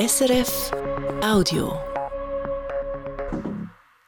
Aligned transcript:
SRF 0.00 0.70
Audio. 1.22 1.78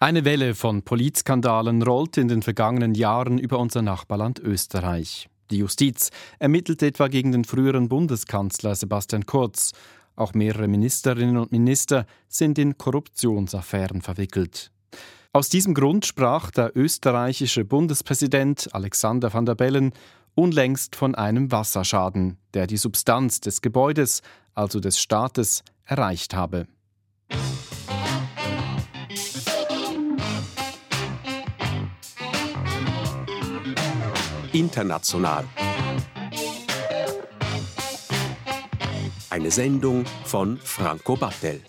Eine 0.01 0.25
Welle 0.25 0.55
von 0.55 0.81
Politskandalen 0.81 1.83
rollt 1.83 2.17
in 2.17 2.29
den 2.29 2.41
vergangenen 2.41 2.95
Jahren 2.95 3.37
über 3.37 3.59
unser 3.59 3.83
Nachbarland 3.83 4.39
Österreich. 4.39 5.29
Die 5.51 5.59
Justiz 5.59 6.09
ermittelt 6.39 6.83
etwa 6.83 7.09
gegen 7.09 7.33
den 7.33 7.45
früheren 7.45 7.91
Bundeskanzler 7.91 8.75
Sebastian 8.75 9.27
Kurz. 9.27 9.73
Auch 10.17 10.33
mehrere 10.33 10.67
Ministerinnen 10.67 11.37
und 11.37 11.53
Minister 11.53 12.07
sind 12.27 12.59
in 12.59 12.79
Korruptionsaffären 12.79 14.01
verwickelt. 14.01 14.71
Aus 15.35 15.51
diesem 15.51 15.75
Grund 15.75 16.07
sprach 16.07 16.51
der 16.51 16.75
österreichische 16.75 17.67
Bundespräsident 17.67 18.71
Alexander 18.73 19.31
van 19.35 19.45
der 19.45 19.57
Bellen 19.57 19.93
unlängst 20.35 20.97
von 20.97 21.15
einem 21.15 21.53
Wasserschaden, 21.53 22.39
der 22.55 22.67
die 22.67 22.79
Substanz 22.79 23.41
des 23.41 23.61
Gebäudes, 23.61 24.23
also 24.55 24.81
des 24.81 24.99
Staates, 24.99 25.65
erreicht 25.85 26.35
habe. 26.35 26.67
International. 34.53 35.45
Eine 39.31 39.51
Sendung 39.51 40.05
von 40.25 40.59
Franco 40.59 41.17
Battel. 41.17 41.63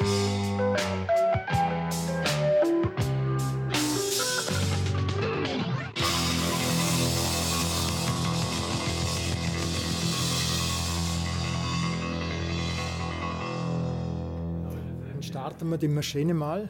Starten 15.44 15.70
wir 15.72 15.78
die 15.78 15.90
Maschine 15.90 16.34
mal. 16.34 16.70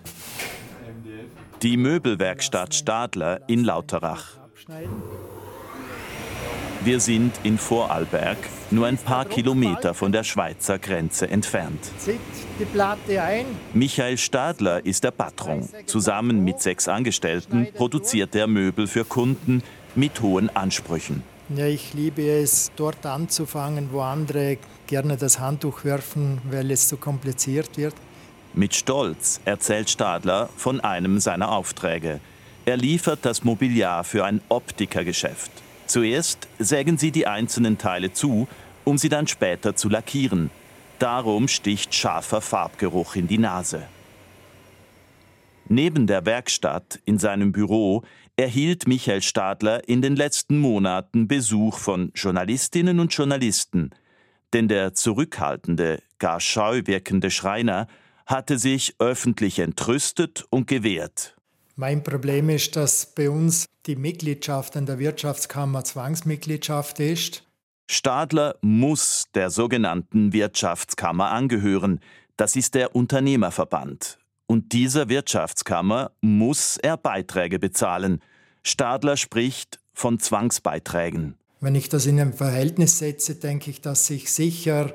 Die 1.61 1.77
Möbelwerkstatt 1.77 2.73
Stadler 2.73 3.41
in 3.47 3.63
Lauterach. 3.63 4.39
Wir 6.83 6.99
sind 6.99 7.33
in 7.43 7.59
Vorarlberg, 7.59 8.37
nur 8.71 8.87
ein 8.87 8.97
paar 8.97 9.25
Kilometer 9.25 9.93
von 9.93 10.11
der 10.11 10.23
Schweizer 10.23 10.79
Grenze 10.79 11.29
entfernt. 11.29 11.91
die 12.59 12.65
Platte 12.65 13.21
ein. 13.21 13.45
Michael 13.75 14.17
Stadler 14.17 14.83
ist 14.83 15.03
der 15.03 15.11
Patron. 15.11 15.69
Zusammen 15.85 16.43
mit 16.43 16.59
sechs 16.59 16.87
Angestellten 16.87 17.67
produziert 17.75 18.33
er 18.33 18.47
Möbel 18.47 18.87
für 18.87 19.05
Kunden 19.05 19.61
mit 19.93 20.19
hohen 20.19 20.49
Ansprüchen. 20.49 21.21
Ja, 21.55 21.67
ich 21.67 21.93
liebe 21.93 22.27
es, 22.27 22.71
dort 22.75 23.05
anzufangen, 23.05 23.89
wo 23.91 24.01
andere 24.01 24.57
gerne 24.87 25.15
das 25.15 25.37
Handtuch 25.37 25.85
werfen, 25.85 26.41
weil 26.49 26.71
es 26.71 26.87
zu 26.87 26.97
kompliziert 26.97 27.77
wird. 27.77 27.93
Mit 28.55 28.75
Stolz 28.75 29.41
erzählt 29.45 29.89
Stadler 29.89 30.47
von 30.57 30.79
einem 30.79 31.19
seiner 31.19 31.51
Aufträge. 31.51 32.19
Er 32.65 32.77
liefert 32.77 33.19
das 33.23 33.43
Mobiliar 33.43 34.03
für 34.03 34.25
ein 34.25 34.41
Optikergeschäft. 34.47 35.51
Zuerst 35.87 36.47
sägen 36.59 36.99
sie 36.99 37.11
die 37.11 37.25
einzelnen 37.25 37.79
Teile 37.79 38.13
zu, 38.13 38.47
um 38.83 38.99
sie 38.99 39.09
dann 39.09 39.27
später 39.27 39.75
zu 39.75 39.89
lackieren. 39.89 40.51
Darum 40.99 41.47
sticht 41.47 41.95
scharfer 41.95 42.41
Farbgeruch 42.41 43.15
in 43.15 43.27
die 43.27 43.39
Nase. 43.39 43.87
Neben 45.67 46.05
der 46.05 46.25
Werkstatt 46.27 46.99
in 47.05 47.17
seinem 47.17 47.51
Büro 47.51 48.03
erhielt 48.35 48.87
Michael 48.87 49.23
Stadler 49.23 49.87
in 49.89 50.03
den 50.03 50.15
letzten 50.15 50.59
Monaten 50.59 51.27
Besuch 51.27 51.79
von 51.79 52.11
Journalistinnen 52.13 52.99
und 52.99 53.13
Journalisten, 53.13 53.89
denn 54.53 54.67
der 54.67 54.93
zurückhaltende, 54.93 56.03
gar 56.19 56.39
scheu 56.39 56.83
wirkende 56.85 57.31
Schreiner 57.31 57.87
hatte 58.25 58.57
sich 58.57 58.95
öffentlich 58.99 59.59
entrüstet 59.59 60.45
und 60.49 60.67
gewehrt. 60.67 61.35
Mein 61.75 62.03
Problem 62.03 62.49
ist, 62.49 62.75
dass 62.75 63.07
bei 63.15 63.29
uns 63.29 63.65
die 63.85 63.95
Mitgliedschaft 63.95 64.75
in 64.75 64.85
der 64.85 64.99
Wirtschaftskammer 64.99 65.83
Zwangsmitgliedschaft 65.83 66.99
ist. 66.99 67.43
Stadler 67.89 68.55
muss 68.61 69.25
der 69.33 69.49
sogenannten 69.49 70.33
Wirtschaftskammer 70.33 71.31
angehören. 71.31 71.99
Das 72.37 72.55
ist 72.55 72.75
der 72.75 72.95
Unternehmerverband. 72.95 74.19
Und 74.45 74.71
dieser 74.71 75.09
Wirtschaftskammer 75.09 76.11
muss 76.21 76.77
er 76.77 76.97
Beiträge 76.97 77.59
bezahlen. 77.59 78.21
Stadler 78.61 79.17
spricht 79.17 79.79
von 79.93 80.19
Zwangsbeiträgen. 80.19 81.35
Wenn 81.59 81.75
ich 81.75 81.89
das 81.89 82.05
in 82.05 82.19
ein 82.19 82.33
Verhältnis 82.33 82.99
setze, 82.99 83.35
denke 83.35 83.69
ich, 83.69 83.81
dass 83.81 84.09
ich 84.09 84.31
sicher 84.31 84.93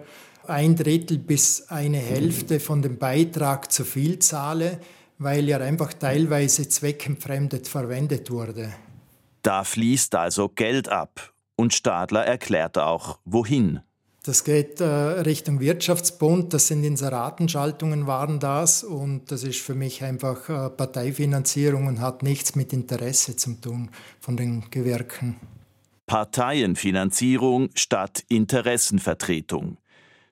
ein 0.48 0.76
Drittel 0.76 1.18
bis 1.18 1.68
eine 1.68 1.98
Hälfte 1.98 2.60
von 2.60 2.82
dem 2.82 2.98
Beitrag 2.98 3.70
zu 3.70 3.84
viel 3.84 4.18
zahle, 4.18 4.80
weil 5.18 5.48
er 5.48 5.60
einfach 5.60 5.92
teilweise 5.92 6.68
zweckentfremdet 6.68 7.68
verwendet 7.68 8.30
wurde. 8.30 8.72
Da 9.42 9.64
fließt 9.64 10.14
also 10.14 10.48
Geld 10.48 10.88
ab. 10.88 11.32
Und 11.56 11.74
Stadler 11.74 12.24
erklärt 12.24 12.78
auch, 12.78 13.18
wohin. 13.24 13.80
Das 14.24 14.44
geht 14.44 14.80
äh, 14.80 14.84
Richtung 14.84 15.58
Wirtschaftsbund, 15.58 16.52
das 16.52 16.66
sind 16.66 16.84
Inseratenschaltungen 16.84 18.06
waren 18.06 18.40
das 18.40 18.84
und 18.84 19.30
das 19.30 19.42
ist 19.42 19.60
für 19.60 19.74
mich 19.74 20.04
einfach 20.04 20.48
äh, 20.48 20.70
Parteifinanzierung 20.70 21.86
und 21.86 22.00
hat 22.00 22.22
nichts 22.22 22.54
mit 22.54 22.72
Interesse 22.72 23.36
zu 23.36 23.54
tun 23.60 23.90
von 24.20 24.36
den 24.36 24.70
Gewerken. 24.70 25.36
Parteienfinanzierung 26.06 27.70
statt 27.74 28.24
Interessenvertretung. 28.28 29.78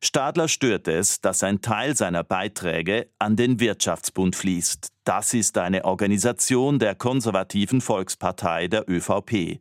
Stadler 0.06 0.46
stört 0.46 0.86
es, 0.86 1.20
dass 1.20 1.42
ein 1.42 1.62
Teil 1.62 1.96
seiner 1.96 2.22
Beiträge 2.22 3.08
an 3.18 3.34
den 3.34 3.58
Wirtschaftsbund 3.58 4.36
fließt. 4.36 4.92
Das 5.02 5.34
ist 5.34 5.58
eine 5.58 5.84
Organisation 5.84 6.78
der 6.78 6.94
konservativen 6.94 7.80
Volkspartei 7.80 8.68
der 8.68 8.88
ÖVP. 8.88 9.58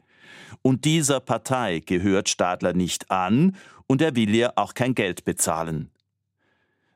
Und 0.62 0.86
dieser 0.86 1.20
Partei 1.20 1.82
gehört 1.84 2.30
Stadler 2.30 2.74
nicht 2.74 3.10
an 3.10 3.56
und 3.88 4.04
er 4.04 4.16
will 4.16 4.36
ihr 4.36 4.56
auch 4.56 4.76
kein 4.76 4.94
Geld 4.94 5.26
bezahlen. 5.26 5.90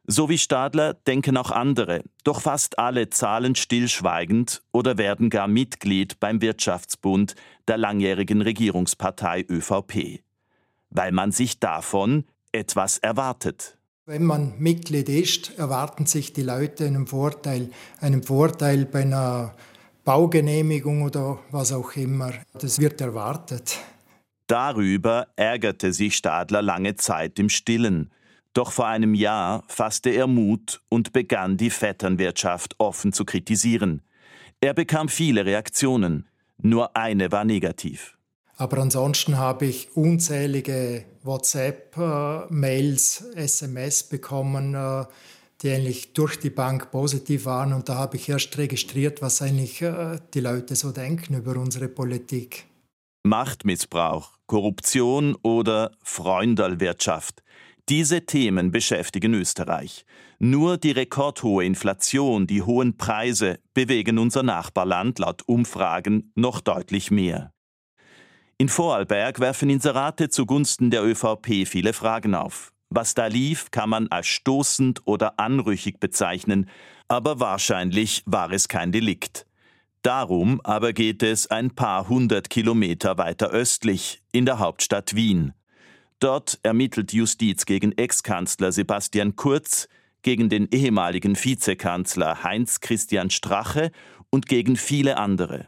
So 0.06 0.30
wie 0.30 0.38
Stadler 0.38 0.94
denken 0.94 1.36
auch 1.36 1.50
andere, 1.50 2.04
doch 2.24 2.42
fast 2.42 2.78
alle 2.78 3.10
zahlen 3.10 3.56
stillschweigend 3.56 4.62
oder 4.72 5.00
werden 5.00 5.32
gar 5.32 5.48
Mitglied 5.48 6.20
beim 6.20 6.40
Wirtschaftsbund 6.42 7.34
der 7.68 7.80
langjährigen 7.80 8.44
Regierungspartei 8.44 9.44
ÖVP, 9.50 10.22
weil 10.92 11.12
man 11.12 11.32
sich 11.32 11.60
davon 11.60 12.26
etwas 12.52 12.98
erwartet. 12.98 13.78
Wenn 14.06 14.24
man 14.24 14.54
Mitglied 14.58 15.08
ist, 15.08 15.58
erwarten 15.58 16.06
sich 16.08 16.34
die 16.34 16.42
Leute 16.42 16.86
einen 16.86 17.06
Vorteil, 17.06 17.70
einen 18.02 18.24
Vorteil 18.24 18.86
bei 18.86 19.02
einer 19.02 19.54
Baugenehmigung 20.04 21.04
oder 21.04 21.40
was 21.52 21.72
auch 21.72 21.96
immer. 21.96 22.34
Das 22.54 22.80
wird 22.80 23.02
erwartet. 23.02 23.78
Darüber 24.48 25.28
ärgerte 25.36 25.94
sich 25.94 26.16
Stadler 26.16 26.64
lange 26.64 26.96
Zeit 26.96 27.38
im 27.38 27.50
Stillen. 27.50 28.10
Doch 28.54 28.72
vor 28.72 28.88
einem 28.88 29.14
Jahr 29.14 29.64
fasste 29.68 30.10
er 30.10 30.26
Mut 30.26 30.82
und 30.90 31.14
begann 31.14 31.58
die 31.58 31.70
Vetternwirtschaft 31.70 32.74
offen 32.80 33.14
zu 33.14 33.26
kritisieren. 33.26 34.02
Er 34.60 34.74
bekam 34.74 35.08
viele 35.08 35.46
Reaktionen, 35.46 36.28
nur 36.58 36.96
eine 36.98 37.32
war 37.32 37.46
negativ. 37.46 38.18
Aber 38.60 38.78
ansonsten 38.80 39.38
habe 39.38 39.68
ich 39.68 39.96
unzählige 39.96 41.06
WhatsApp-Mails, 41.24 43.24
SMS 43.36 44.04
bekommen, 44.04 44.76
äh, 44.76 45.06
die 45.62 45.72
eigentlich 45.72 46.12
durch 46.12 46.38
die 46.38 46.50
Bank 46.50 46.92
positiv 46.92 47.46
waren. 47.46 47.72
Und 47.72 47.88
da 47.88 47.96
habe 47.96 48.18
ich 48.18 48.28
erst 48.28 48.58
registriert, 48.58 49.22
was 49.22 49.42
eigentlich 49.42 49.82
äh, 49.82 50.20
die 50.34 50.42
Leute 50.42 50.76
so 50.76 50.92
denken 50.92 51.36
über 51.36 51.56
unsere 51.56 51.88
Politik. 51.88 52.66
Machtmissbrauch, 53.24 54.34
Korruption 54.46 55.38
oder 55.42 55.92
Freundalwirtschaft. 56.04 57.42
Diese 57.88 58.26
Themen 58.26 58.72
beschäftigen 58.72 59.36
Österreich. 59.36 60.04
Nur 60.38 60.78
die 60.78 60.92
rekordhohe 60.92 61.64
Inflation, 61.64 62.46
die 62.46 62.62
hohen 62.62 62.98
Preise 62.98 63.60
bewegen 63.74 64.20
unser 64.20 64.44
Nachbarland 64.44 65.18
laut 65.20 65.44
Umfragen 65.48 66.34
noch 66.36 66.60
deutlich 66.60 67.10
mehr. 67.10 67.54
In 68.62 68.68
Vorarlberg 68.68 69.40
werfen 69.40 69.70
Inserate 69.70 70.28
zugunsten 70.28 70.92
der 70.92 71.02
ÖVP 71.02 71.66
viele 71.66 71.94
Fragen 71.94 72.36
auf. 72.36 72.74
Was 72.90 73.14
da 73.14 73.28
lief, 73.28 73.72
kann 73.72 73.90
man 73.90 74.10
als 74.10 74.28
stoßend 74.28 75.04
oder 75.06 75.40
anrüchig 75.40 76.02
bezeichnen, 76.02 76.70
aber 77.08 77.40
wahrscheinlich 77.40 78.22
war 78.26 78.52
es 78.52 78.68
kein 78.68 78.92
Delikt. 78.92 79.46
Darum 80.02 80.60
aber 80.66 80.92
geht 80.92 81.24
es 81.24 81.48
ein 81.48 81.74
paar 81.74 82.10
hundert 82.10 82.50
Kilometer 82.50 83.18
weiter 83.18 83.50
östlich, 83.50 84.22
in 84.34 84.46
der 84.46 84.60
Hauptstadt 84.60 85.16
Wien. 85.16 85.54
Dort 86.20 86.60
ermittelt 86.62 87.14
Justiz 87.14 87.66
gegen 87.66 87.94
Ex-Kanzler 87.94 88.74
Sebastian 88.74 89.38
Kurz, 89.38 89.88
gegen 90.22 90.50
den 90.50 90.68
ehemaligen 90.70 91.42
Vizekanzler 91.42 92.44
Heinz 92.44 92.82
Christian 92.82 93.30
Strache 93.30 93.94
und 94.30 94.48
gegen 94.48 94.76
viele 94.76 95.16
andere. 95.16 95.68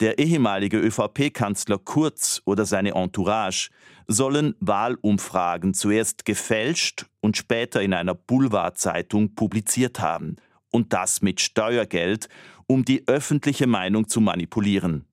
Der 0.00 0.20
ehemalige 0.20 0.78
ÖVP-Kanzler 0.78 1.78
Kurz 1.78 2.40
oder 2.44 2.64
seine 2.64 2.92
Entourage 2.92 3.70
sollen 4.06 4.54
Wahlumfragen 4.60 5.74
zuerst 5.74 6.24
gefälscht 6.24 7.06
und 7.20 7.36
später 7.36 7.82
in 7.82 7.92
einer 7.92 8.14
Boulevardzeitung 8.14 9.34
publiziert 9.34 9.98
haben. 9.98 10.36
Und 10.70 10.92
das 10.92 11.20
mit 11.20 11.40
Steuergeld, 11.40 12.28
um 12.68 12.84
die 12.84 13.08
öffentliche 13.08 13.66
Meinung 13.66 14.06
zu 14.06 14.20
manipulieren. 14.20 15.04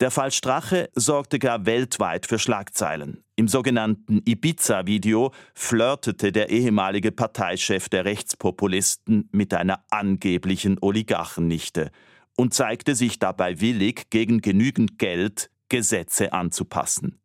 Der 0.00 0.10
Fall 0.10 0.30
Strache 0.30 0.88
sorgte 0.94 1.38
gar 1.38 1.66
weltweit 1.66 2.26
für 2.26 2.38
Schlagzeilen. 2.38 3.24
Im 3.34 3.48
sogenannten 3.48 4.22
Ibiza-Video 4.24 5.32
flirtete 5.54 6.32
der 6.32 6.48
ehemalige 6.48 7.12
Parteichef 7.12 7.88
der 7.90 8.06
Rechtspopulisten 8.06 9.28
mit 9.32 9.52
einer 9.52 9.84
angeblichen 9.90 10.78
Oligarchennichte 10.80 11.90
und 12.36 12.54
zeigte 12.54 12.94
sich 12.94 13.18
dabei 13.18 13.60
willig, 13.60 14.10
gegen 14.10 14.40
genügend 14.40 14.98
Geld 14.98 15.50
Gesetze 15.68 16.32
anzupassen. 16.32 17.18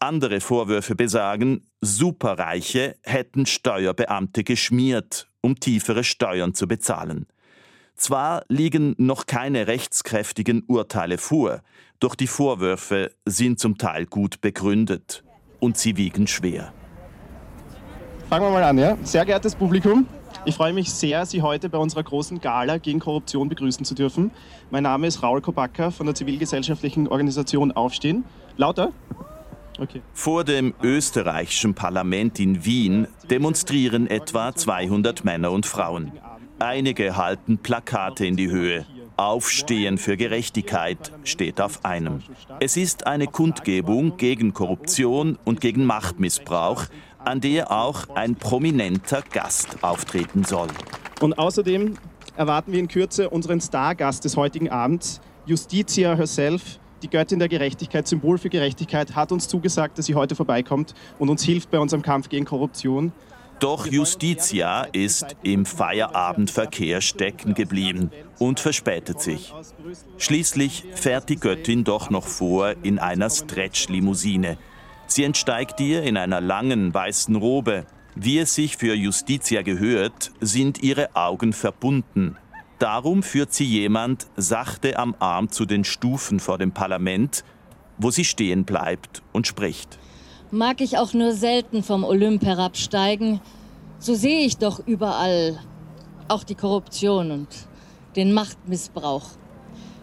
Andere 0.00 0.40
Vorwürfe 0.40 0.94
besagen, 0.94 1.66
Superreiche 1.80 2.96
hätten 3.02 3.46
Steuerbeamte 3.46 4.44
geschmiert, 4.44 5.28
um 5.40 5.58
tiefere 5.58 6.04
Steuern 6.04 6.54
zu 6.54 6.66
bezahlen. 6.66 7.26
Zwar 7.96 8.44
liegen 8.48 8.94
noch 8.98 9.26
keine 9.26 9.66
rechtskräftigen 9.66 10.64
Urteile 10.66 11.18
vor, 11.18 11.62
doch 12.00 12.14
die 12.14 12.26
Vorwürfe 12.26 13.12
sind 13.24 13.60
zum 13.60 13.78
Teil 13.78 14.06
gut 14.06 14.40
begründet 14.40 15.22
und 15.60 15.78
sie 15.78 15.96
wiegen 15.96 16.26
schwer. 16.26 16.72
Fangen 18.28 18.46
wir 18.46 18.50
mal 18.50 18.64
an, 18.64 18.78
ja? 18.78 18.98
Sehr 19.04 19.24
geehrtes 19.24 19.54
Publikum, 19.54 20.06
ich 20.46 20.54
freue 20.54 20.72
mich 20.72 20.92
sehr, 20.92 21.24
Sie 21.26 21.42
heute 21.42 21.68
bei 21.68 21.78
unserer 21.78 22.02
großen 22.02 22.40
Gala 22.40 22.78
gegen 22.78 23.00
Korruption 23.00 23.48
begrüßen 23.48 23.84
zu 23.84 23.94
dürfen. 23.94 24.30
Mein 24.70 24.82
Name 24.82 25.06
ist 25.06 25.22
Raul 25.22 25.40
Kopacka 25.40 25.90
von 25.90 26.06
der 26.06 26.14
zivilgesellschaftlichen 26.14 27.08
Organisation 27.08 27.72
Aufstehen. 27.72 28.24
Lauter? 28.56 28.92
Okay. 29.78 30.02
Vor 30.12 30.44
dem 30.44 30.74
österreichischen 30.82 31.74
Parlament 31.74 32.38
in 32.38 32.64
Wien 32.64 33.08
demonstrieren 33.30 34.06
etwa 34.06 34.54
200 34.54 35.24
Männer 35.24 35.50
und 35.50 35.66
Frauen. 35.66 36.12
Einige 36.58 37.16
halten 37.16 37.58
Plakate 37.58 38.26
in 38.26 38.36
die 38.36 38.50
Höhe. 38.50 38.86
Aufstehen 39.16 39.96
für 39.96 40.16
Gerechtigkeit 40.16 41.12
steht 41.22 41.60
auf 41.60 41.84
einem. 41.84 42.20
Es 42.60 42.76
ist 42.76 43.06
eine 43.06 43.26
Kundgebung 43.26 44.16
gegen 44.16 44.52
Korruption 44.52 45.38
und 45.44 45.60
gegen 45.60 45.84
Machtmissbrauch, 45.84 46.86
an 47.26 47.40
der 47.40 47.70
auch 47.70 48.08
ein 48.14 48.34
prominenter 48.34 49.22
Gast 49.32 49.82
auftreten 49.82 50.44
soll. 50.44 50.68
Und 51.20 51.38
außerdem 51.38 51.96
erwarten 52.36 52.72
wir 52.72 52.80
in 52.80 52.88
Kürze 52.88 53.30
unseren 53.30 53.60
Stargast 53.60 54.24
des 54.24 54.36
heutigen 54.36 54.70
Abends, 54.70 55.20
Justitia 55.46 56.14
herself, 56.14 56.78
die 57.02 57.10
Göttin 57.10 57.38
der 57.38 57.48
Gerechtigkeit, 57.48 58.08
Symbol 58.08 58.38
für 58.38 58.48
Gerechtigkeit, 58.48 59.14
hat 59.14 59.30
uns 59.30 59.46
zugesagt, 59.46 59.98
dass 59.98 60.06
sie 60.06 60.14
heute 60.14 60.34
vorbeikommt 60.34 60.94
und 61.18 61.28
uns 61.28 61.42
hilft 61.44 61.70
bei 61.70 61.78
unserem 61.78 62.02
Kampf 62.02 62.28
gegen 62.28 62.46
Korruption. 62.46 63.12
Doch 63.60 63.86
Justitia 63.86 64.82
ist 64.92 65.36
im 65.42 65.64
Feierabendverkehr 65.64 67.00
stecken 67.00 67.54
geblieben 67.54 68.10
und 68.38 68.58
verspätet 68.58 69.20
sich. 69.20 69.54
Schließlich 70.18 70.84
fährt 70.94 71.28
die 71.28 71.36
Göttin 71.36 71.84
doch 71.84 72.10
noch 72.10 72.26
vor 72.26 72.74
in 72.82 72.98
einer 72.98 73.30
Stretch-Limousine. 73.30 74.58
Sie 75.14 75.22
entsteigt 75.22 75.78
ihr 75.78 76.02
in 76.02 76.16
einer 76.16 76.40
langen 76.40 76.92
weißen 76.92 77.36
Robe. 77.36 77.86
Wie 78.16 78.40
es 78.40 78.56
sich 78.56 78.76
für 78.76 78.94
Justitia 78.94 79.62
gehört, 79.62 80.32
sind 80.40 80.82
ihre 80.82 81.14
Augen 81.14 81.52
verbunden. 81.52 82.36
Darum 82.80 83.22
führt 83.22 83.54
sie 83.54 83.64
jemand 83.64 84.26
sachte 84.34 84.98
am 84.98 85.14
Arm 85.20 85.52
zu 85.52 85.66
den 85.66 85.84
Stufen 85.84 86.40
vor 86.40 86.58
dem 86.58 86.72
Parlament, 86.72 87.44
wo 87.96 88.10
sie 88.10 88.24
stehen 88.24 88.64
bleibt 88.64 89.22
und 89.32 89.46
spricht 89.46 90.00
mag 90.54 90.80
ich 90.80 90.98
auch 90.98 91.12
nur 91.12 91.32
selten 91.32 91.82
vom 91.82 92.04
Olymp 92.04 92.44
herabsteigen, 92.44 93.40
so 93.98 94.14
sehe 94.14 94.46
ich 94.46 94.56
doch 94.56 94.78
überall 94.86 95.58
auch 96.28 96.44
die 96.44 96.54
Korruption 96.54 97.32
und 97.32 97.48
den 98.14 98.32
Machtmissbrauch. 98.32 99.30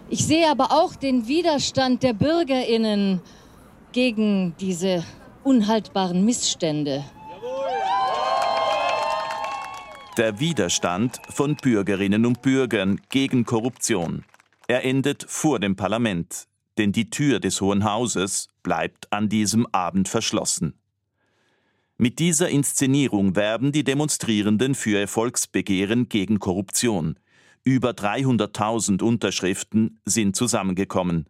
Ich 0.09 0.25
sehe 0.25 0.49
aber 0.51 0.71
auch 0.71 0.95
den 0.95 1.27
Widerstand 1.27 2.03
der 2.03 2.13
Bürgerinnen 2.13 3.21
gegen 3.91 4.55
diese 4.59 5.03
unhaltbaren 5.43 6.23
Missstände. 6.23 7.03
Der 10.17 10.39
Widerstand 10.39 11.21
von 11.29 11.55
Bürgerinnen 11.55 12.25
und 12.25 12.41
Bürgern 12.41 12.99
gegen 13.09 13.45
Korruption. 13.45 14.25
Er 14.67 14.83
endet 14.83 15.25
vor 15.27 15.59
dem 15.59 15.75
Parlament, 15.75 16.47
denn 16.77 16.91
die 16.91 17.09
Tür 17.09 17.39
des 17.39 17.61
Hohen 17.61 17.83
Hauses 17.83 18.47
bleibt 18.63 19.11
an 19.11 19.29
diesem 19.29 19.65
Abend 19.71 20.09
verschlossen. 20.09 20.73
Mit 21.97 22.19
dieser 22.19 22.49
Inszenierung 22.49 23.35
werben 23.35 23.71
die 23.71 23.83
Demonstrierenden 23.83 24.75
für 24.75 25.01
ihr 25.01 25.07
Volksbegehren 25.07 26.09
gegen 26.09 26.39
Korruption. 26.39 27.17
Über 27.63 27.91
300.000 27.91 29.03
Unterschriften 29.03 30.01
sind 30.05 30.35
zusammengekommen. 30.35 31.27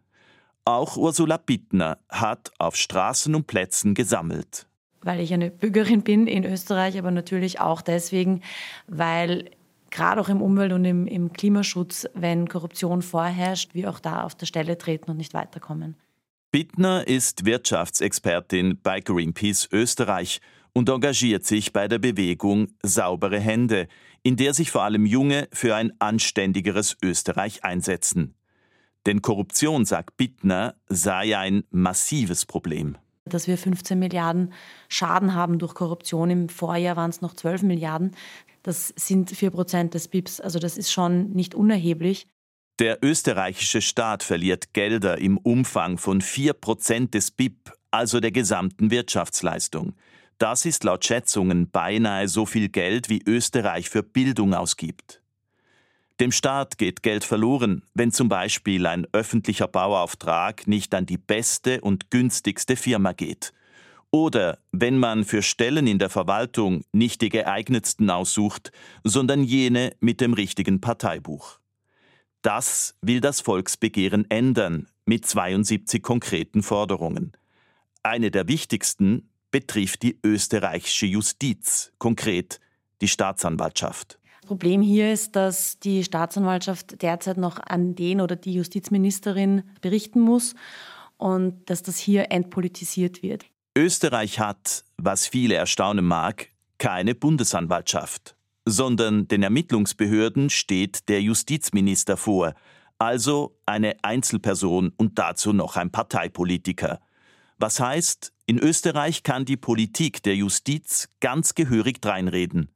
Auch 0.64 0.96
Ursula 0.96 1.38
Bittner 1.38 1.98
hat 2.08 2.52
auf 2.58 2.76
Straßen 2.76 3.34
und 3.34 3.46
Plätzen 3.48 3.94
gesammelt. 3.94 4.68
Weil 5.00 5.18
ich 5.18 5.32
eine 5.32 5.50
Bürgerin 5.50 6.02
bin 6.02 6.28
in 6.28 6.44
Österreich, 6.44 6.96
aber 6.96 7.10
natürlich 7.10 7.58
auch 7.58 7.82
deswegen, 7.82 8.42
weil 8.86 9.50
gerade 9.90 10.20
auch 10.20 10.28
im 10.28 10.40
Umwelt- 10.40 10.72
und 10.72 10.84
im, 10.84 11.08
im 11.08 11.32
Klimaschutz, 11.32 12.06
wenn 12.14 12.48
Korruption 12.48 13.02
vorherrscht, 13.02 13.74
wir 13.74 13.90
auch 13.90 13.98
da 13.98 14.22
auf 14.22 14.36
der 14.36 14.46
Stelle 14.46 14.78
treten 14.78 15.10
und 15.10 15.16
nicht 15.16 15.34
weiterkommen. 15.34 15.96
Bittner 16.52 17.08
ist 17.08 17.44
Wirtschaftsexpertin 17.44 18.78
bei 18.82 19.00
Greenpeace 19.00 19.68
Österreich 19.72 20.40
und 20.72 20.88
engagiert 20.88 21.44
sich 21.44 21.72
bei 21.72 21.88
der 21.88 21.98
Bewegung 21.98 22.68
Saubere 22.82 23.40
Hände, 23.40 23.88
in 24.22 24.36
der 24.36 24.54
sich 24.54 24.70
vor 24.70 24.82
allem 24.82 25.06
Junge 25.06 25.48
für 25.52 25.74
ein 25.74 25.92
anständigeres 25.98 26.96
Österreich 27.02 27.64
einsetzen. 27.64 28.34
Denn 29.06 29.22
Korruption, 29.22 29.84
sagt 29.84 30.16
Bittner, 30.16 30.74
sei 30.88 31.36
ein 31.36 31.64
massives 31.70 32.46
Problem. 32.46 32.96
Dass 33.24 33.46
wir 33.46 33.56
15 33.56 33.98
Milliarden 33.98 34.52
Schaden 34.88 35.34
haben 35.34 35.58
durch 35.58 35.74
Korruption, 35.74 36.30
im 36.30 36.48
Vorjahr 36.48 36.96
waren 36.96 37.10
es 37.10 37.20
noch 37.20 37.34
12 37.34 37.62
Milliarden. 37.62 38.16
Das 38.62 38.92
sind 38.96 39.30
4 39.30 39.50
Prozent 39.50 39.94
des 39.94 40.08
BIPs, 40.08 40.40
also 40.40 40.58
das 40.58 40.76
ist 40.76 40.92
schon 40.92 41.30
nicht 41.30 41.54
unerheblich. 41.54 42.26
Der 42.78 42.98
österreichische 43.02 43.80
Staat 43.80 44.22
verliert 44.22 44.72
Gelder 44.72 45.18
im 45.18 45.38
Umfang 45.38 45.98
von 45.98 46.20
4 46.20 46.52
Prozent 46.54 47.14
des 47.14 47.30
BIP, 47.30 47.72
also 47.90 48.18
der 48.18 48.32
gesamten 48.32 48.90
Wirtschaftsleistung. 48.90 49.94
Das 50.38 50.64
ist 50.64 50.82
laut 50.82 51.04
Schätzungen 51.04 51.70
beinahe 51.70 52.26
so 52.26 52.46
viel 52.46 52.68
Geld, 52.68 53.08
wie 53.08 53.22
Österreich 53.24 53.88
für 53.88 54.02
Bildung 54.02 54.54
ausgibt. 54.54 55.21
Dem 56.20 56.32
Staat 56.32 56.78
geht 56.78 57.02
Geld 57.02 57.24
verloren, 57.24 57.82
wenn 57.94 58.12
zum 58.12 58.28
Beispiel 58.28 58.86
ein 58.86 59.06
öffentlicher 59.12 59.66
Bauauftrag 59.66 60.66
nicht 60.66 60.94
an 60.94 61.06
die 61.06 61.18
beste 61.18 61.80
und 61.80 62.10
günstigste 62.10 62.76
Firma 62.76 63.12
geht 63.12 63.52
oder 64.12 64.58
wenn 64.70 64.98
man 64.98 65.24
für 65.24 65.42
Stellen 65.42 65.86
in 65.86 65.98
der 65.98 66.10
Verwaltung 66.10 66.84
nicht 66.92 67.22
die 67.22 67.30
geeignetsten 67.30 68.10
aussucht, 68.10 68.70
sondern 69.02 69.42
jene 69.42 69.96
mit 70.00 70.20
dem 70.20 70.34
richtigen 70.34 70.80
Parteibuch. 70.80 71.58
Das 72.42 72.94
will 73.00 73.20
das 73.20 73.40
Volksbegehren 73.40 74.30
ändern 74.30 74.86
mit 75.06 75.26
72 75.26 76.02
konkreten 76.02 76.62
Forderungen. 76.62 77.32
Eine 78.02 78.30
der 78.30 78.48
wichtigsten 78.48 79.30
betrifft 79.50 80.02
die 80.02 80.18
österreichische 80.22 81.06
Justiz, 81.06 81.92
konkret 81.98 82.60
die 83.00 83.08
Staatsanwaltschaft. 83.08 84.18
Problem 84.46 84.82
hier 84.82 85.12
ist, 85.12 85.36
dass 85.36 85.78
die 85.78 86.04
Staatsanwaltschaft 86.04 87.00
derzeit 87.02 87.38
noch 87.38 87.58
an 87.58 87.94
den 87.94 88.20
oder 88.20 88.36
die 88.36 88.54
Justizministerin 88.54 89.62
berichten 89.80 90.20
muss 90.20 90.54
und 91.16 91.70
dass 91.70 91.82
das 91.82 91.96
hier 91.96 92.30
entpolitisiert 92.30 93.22
wird. 93.22 93.46
Österreich 93.76 94.38
hat, 94.40 94.84
was 94.98 95.26
viele 95.26 95.54
erstaunen 95.54 96.04
mag, 96.04 96.48
keine 96.78 97.14
Bundesanwaltschaft, 97.14 98.36
sondern 98.66 99.28
den 99.28 99.42
Ermittlungsbehörden 99.42 100.50
steht 100.50 101.08
der 101.08 101.22
Justizminister 101.22 102.16
vor, 102.16 102.54
also 102.98 103.56
eine 103.66 103.96
Einzelperson 104.02 104.92
und 104.96 105.18
dazu 105.18 105.52
noch 105.52 105.76
ein 105.76 105.90
Parteipolitiker. 105.90 107.00
Was 107.58 107.80
heißt, 107.80 108.32
in 108.46 108.58
Österreich 108.58 109.22
kann 109.22 109.44
die 109.44 109.56
Politik 109.56 110.22
der 110.22 110.34
Justiz 110.34 111.08
ganz 111.20 111.54
gehörig 111.54 112.02
dreinreden. 112.02 112.68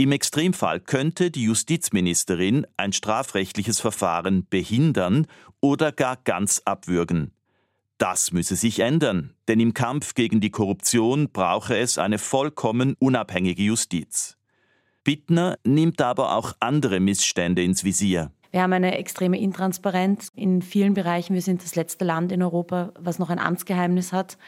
Im 0.00 0.12
Extremfall 0.12 0.80
könnte 0.80 1.30
die 1.30 1.42
Justizministerin 1.42 2.66
ein 2.78 2.94
strafrechtliches 2.94 3.80
Verfahren 3.80 4.46
behindern 4.48 5.26
oder 5.60 5.92
gar 5.92 6.16
ganz 6.16 6.62
abwürgen. 6.64 7.32
Das 7.98 8.32
müsse 8.32 8.56
sich 8.56 8.80
ändern, 8.80 9.34
denn 9.46 9.60
im 9.60 9.74
Kampf 9.74 10.14
gegen 10.14 10.40
die 10.40 10.48
Korruption 10.48 11.28
brauche 11.30 11.76
es 11.76 11.98
eine 11.98 12.16
vollkommen 12.16 12.96
unabhängige 12.98 13.62
Justiz. 13.62 14.38
Bittner 15.04 15.58
nimmt 15.64 16.00
aber 16.00 16.34
auch 16.34 16.54
andere 16.60 16.98
Missstände 16.98 17.62
ins 17.62 17.84
Visier. 17.84 18.32
Wir 18.52 18.62
haben 18.62 18.72
eine 18.72 18.96
extreme 18.96 19.38
Intransparenz 19.38 20.30
in 20.34 20.62
vielen 20.62 20.94
Bereichen. 20.94 21.34
Wir 21.34 21.42
sind 21.42 21.62
das 21.62 21.76
letzte 21.76 22.06
Land 22.06 22.32
in 22.32 22.42
Europa, 22.42 22.94
was 22.98 23.18
noch 23.18 23.28
ein 23.28 23.38
Amtsgeheimnis 23.38 24.14
hat. 24.14 24.38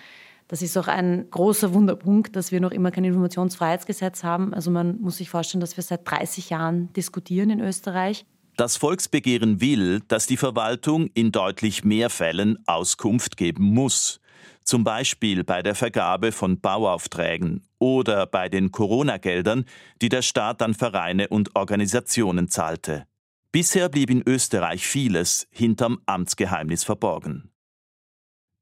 Das 0.52 0.60
ist 0.60 0.76
auch 0.76 0.86
ein 0.86 1.30
großer 1.30 1.72
Wunderpunkt, 1.72 2.36
dass 2.36 2.52
wir 2.52 2.60
noch 2.60 2.72
immer 2.72 2.90
kein 2.90 3.04
Informationsfreiheitsgesetz 3.04 4.22
haben. 4.22 4.52
Also 4.52 4.70
man 4.70 5.00
muss 5.00 5.16
sich 5.16 5.30
vorstellen, 5.30 5.62
dass 5.62 5.78
wir 5.78 5.82
seit 5.82 6.02
30 6.04 6.50
Jahren 6.50 6.92
diskutieren 6.92 7.48
in 7.48 7.58
Österreich. 7.58 8.26
Das 8.58 8.76
Volksbegehren 8.76 9.62
will, 9.62 10.00
dass 10.08 10.26
die 10.26 10.36
Verwaltung 10.36 11.08
in 11.14 11.32
deutlich 11.32 11.84
mehr 11.84 12.10
Fällen 12.10 12.58
Auskunft 12.66 13.38
geben 13.38 13.64
muss. 13.64 14.20
Zum 14.62 14.84
Beispiel 14.84 15.42
bei 15.42 15.62
der 15.62 15.74
Vergabe 15.74 16.32
von 16.32 16.60
Bauaufträgen 16.60 17.62
oder 17.78 18.26
bei 18.26 18.50
den 18.50 18.72
Corona-Geldern, 18.72 19.64
die 20.02 20.10
der 20.10 20.20
Staat 20.20 20.60
an 20.60 20.74
Vereine 20.74 21.28
und 21.28 21.56
Organisationen 21.56 22.48
zahlte. 22.48 23.06
Bisher 23.52 23.88
blieb 23.88 24.10
in 24.10 24.22
Österreich 24.26 24.86
vieles 24.86 25.46
hinterm 25.50 26.00
Amtsgeheimnis 26.04 26.84
verborgen. 26.84 27.51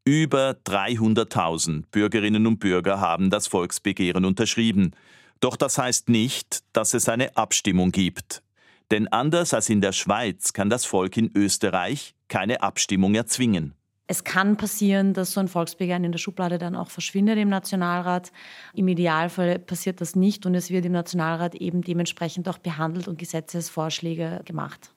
Über 0.05 0.57
300.000 0.65 1.85
Bürgerinnen 1.91 2.47
und 2.47 2.59
Bürger 2.59 3.01
haben 3.01 3.29
das 3.29 3.47
Volksbegehren 3.47 4.25
unterschrieben. 4.25 4.93
Doch 5.41 5.57
das 5.57 5.77
heißt 5.77 6.09
nicht, 6.09 6.61
dass 6.73 6.95
es 6.95 7.09
eine 7.09 7.37
Abstimmung 7.37 7.93
gibt. 7.93 8.43
Denn 8.91 9.09
anders 9.09 9.53
als 9.53 9.69
in 9.69 9.83
der 9.83 9.93
Schweiz 9.93 10.53
kann 10.53 10.71
das 10.71 10.85
Volk 10.87 11.17
in 11.17 11.31
Österreich 11.35 12.15
keine 12.29 12.63
Abstimmung 12.63 13.15
erzwingen. 13.15 13.75
Es 14.07 14.25
kann 14.25 14.57
passieren, 14.57 15.15
dass 15.15 15.33
so 15.33 15.41
ein 15.41 15.47
Volksbegehren 15.47 16.03
in 16.03 16.11
der 16.11 16.19
Schublade 16.19 16.59
dann 16.59 16.75
auch 16.75 16.91
verschwindet 16.91 17.39
im 17.39 17.49
Nationalrat. 17.49 18.33
Im 18.75 18.89
Idealfall 18.89 19.61
passiert 19.61 20.01
das 20.01 20.17
nicht 20.17 20.47
und 20.47 20.57
es 20.57 20.71
wird 20.71 20.85
im 20.85 20.93
Nationalrat 20.93 21.55
eben 21.55 21.83
dementsprechend 21.83 22.49
auch 22.49 22.59
behandelt 22.59 23.07
und 23.07 23.19
Gesetzesvorschläge 23.19 24.41
gemacht. 24.45 24.93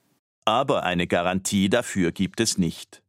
Aber 0.46 0.82
eine 0.82 1.06
Garantie 1.06 1.68
dafür 1.68 2.10
gibt 2.10 2.40
es 2.40 2.58
nicht. 2.58 3.03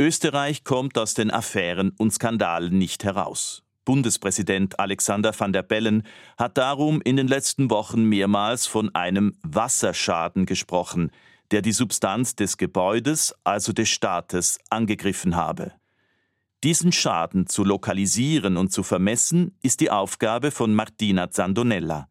Österreich 0.00 0.62
kommt 0.62 0.96
aus 0.96 1.14
den 1.14 1.32
Affären 1.32 1.90
und 1.98 2.12
Skandalen 2.12 2.78
nicht 2.78 3.02
heraus. 3.02 3.64
Bundespräsident 3.84 4.78
Alexander 4.78 5.32
van 5.36 5.52
der 5.52 5.64
Bellen 5.64 6.04
hat 6.36 6.56
darum 6.56 7.00
in 7.02 7.16
den 7.16 7.26
letzten 7.26 7.68
Wochen 7.68 8.04
mehrmals 8.04 8.68
von 8.68 8.94
einem 8.94 9.34
Wasserschaden 9.42 10.46
gesprochen, 10.46 11.10
der 11.50 11.62
die 11.62 11.72
Substanz 11.72 12.36
des 12.36 12.58
Gebäudes, 12.58 13.34
also 13.42 13.72
des 13.72 13.88
Staates, 13.88 14.60
angegriffen 14.70 15.34
habe. 15.34 15.72
Diesen 16.62 16.92
Schaden 16.92 17.48
zu 17.48 17.64
lokalisieren 17.64 18.56
und 18.56 18.72
zu 18.72 18.84
vermessen, 18.84 19.56
ist 19.62 19.80
die 19.80 19.90
Aufgabe 19.90 20.52
von 20.52 20.74
Martina 20.74 21.30
Zandonella. 21.30 22.08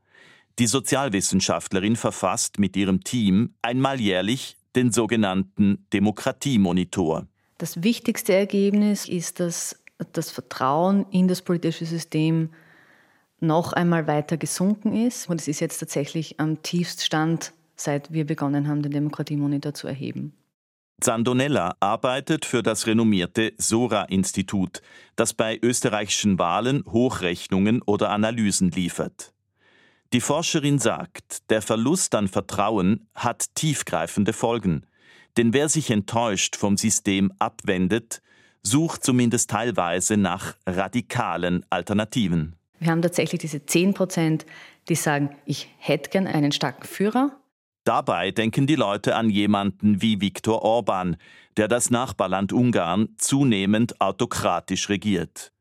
Die 0.59 0.67
Sozialwissenschaftlerin 0.67 1.95
verfasst 1.95 2.59
mit 2.59 2.75
ihrem 2.75 3.05
Team 3.05 3.53
einmal 3.61 4.01
jährlich 4.01 4.57
den 4.75 4.91
sogenannten 4.91 5.85
Demokratiemonitor. 5.93 7.27
Das 7.57 7.83
wichtigste 7.83 8.33
Ergebnis 8.33 9.07
ist, 9.07 9.39
dass 9.39 9.79
das 10.13 10.29
Vertrauen 10.29 11.05
in 11.11 11.27
das 11.27 11.41
politische 11.41 11.85
System 11.85 12.49
noch 13.39 13.73
einmal 13.73 14.07
weiter 14.07 14.37
gesunken 14.37 14.95
ist. 14.95 15.29
Und 15.29 15.41
es 15.41 15.47
ist 15.47 15.59
jetzt 15.59 15.79
tatsächlich 15.79 16.39
am 16.39 16.61
Tiefststand, 16.61 17.53
seit 17.75 18.11
wir 18.11 18.25
begonnen 18.25 18.67
haben, 18.67 18.81
den 18.81 18.91
Demokratiemonitor 18.91 19.73
zu 19.73 19.87
erheben. 19.87 20.33
Zandonella 20.99 21.75
arbeitet 21.79 22.43
für 22.45 22.63
das 22.63 22.87
renommierte 22.87 23.53
Sora-Institut, 23.57 24.81
das 25.15 25.33
bei 25.33 25.59
österreichischen 25.61 26.39
Wahlen 26.39 26.83
Hochrechnungen 26.87 27.83
oder 27.83 28.09
Analysen 28.09 28.71
liefert. 28.71 29.31
Die 30.13 30.21
Forscherin 30.21 30.79
sagt, 30.79 31.49
der 31.51 31.61
Verlust 31.61 32.15
an 32.15 32.27
Vertrauen 32.27 33.07
hat 33.13 33.53
tiefgreifende 33.53 34.33
Folgen. 34.33 34.87
Denn 35.37 35.53
wer 35.53 35.69
sich 35.69 35.91
enttäuscht 35.91 36.55
vom 36.55 36.77
System 36.77 37.31
abwendet, 37.39 38.21
sucht 38.63 39.03
zumindest 39.03 39.51
teilweise 39.51 40.17
nach 40.17 40.55
radikalen 40.65 41.63
Alternativen. 41.69 42.55
Wir 42.79 42.91
haben 42.91 43.01
tatsächlich 43.01 43.39
diese 43.39 43.65
10 43.65 43.93
Prozent, 43.93 44.45
die 44.89 44.95
sagen, 44.95 45.35
ich 45.45 45.69
hätte 45.77 46.09
gern 46.09 46.27
einen 46.27 46.51
starken 46.51 46.85
Führer. 46.85 47.31
Dabei 47.83 48.31
denken 48.31 48.67
die 48.67 48.75
Leute 48.75 49.15
an 49.15 49.29
jemanden 49.29 50.01
wie 50.01 50.19
Viktor 50.19 50.61
Orban, 50.63 51.15
der 51.55 51.67
das 51.67 51.89
Nachbarland 51.89 52.51
Ungarn 52.51 53.09
zunehmend 53.17 54.01
autokratisch 54.01 54.89
regiert. 54.89 55.53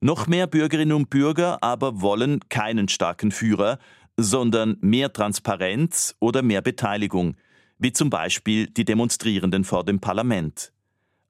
Noch 0.00 0.26
mehr 0.26 0.46
Bürgerinnen 0.46 0.92
und 0.92 1.10
Bürger 1.10 1.62
aber 1.62 2.00
wollen 2.00 2.40
keinen 2.48 2.88
starken 2.88 3.30
Führer, 3.30 3.78
sondern 4.16 4.76
mehr 4.80 5.12
Transparenz 5.12 6.16
oder 6.18 6.42
mehr 6.42 6.62
Beteiligung, 6.62 7.36
wie 7.78 7.92
zum 7.92 8.10
Beispiel 8.10 8.66
die 8.66 8.84
Demonstrierenden 8.84 9.64
vor 9.64 9.84
dem 9.84 10.00
Parlament. 10.00 10.72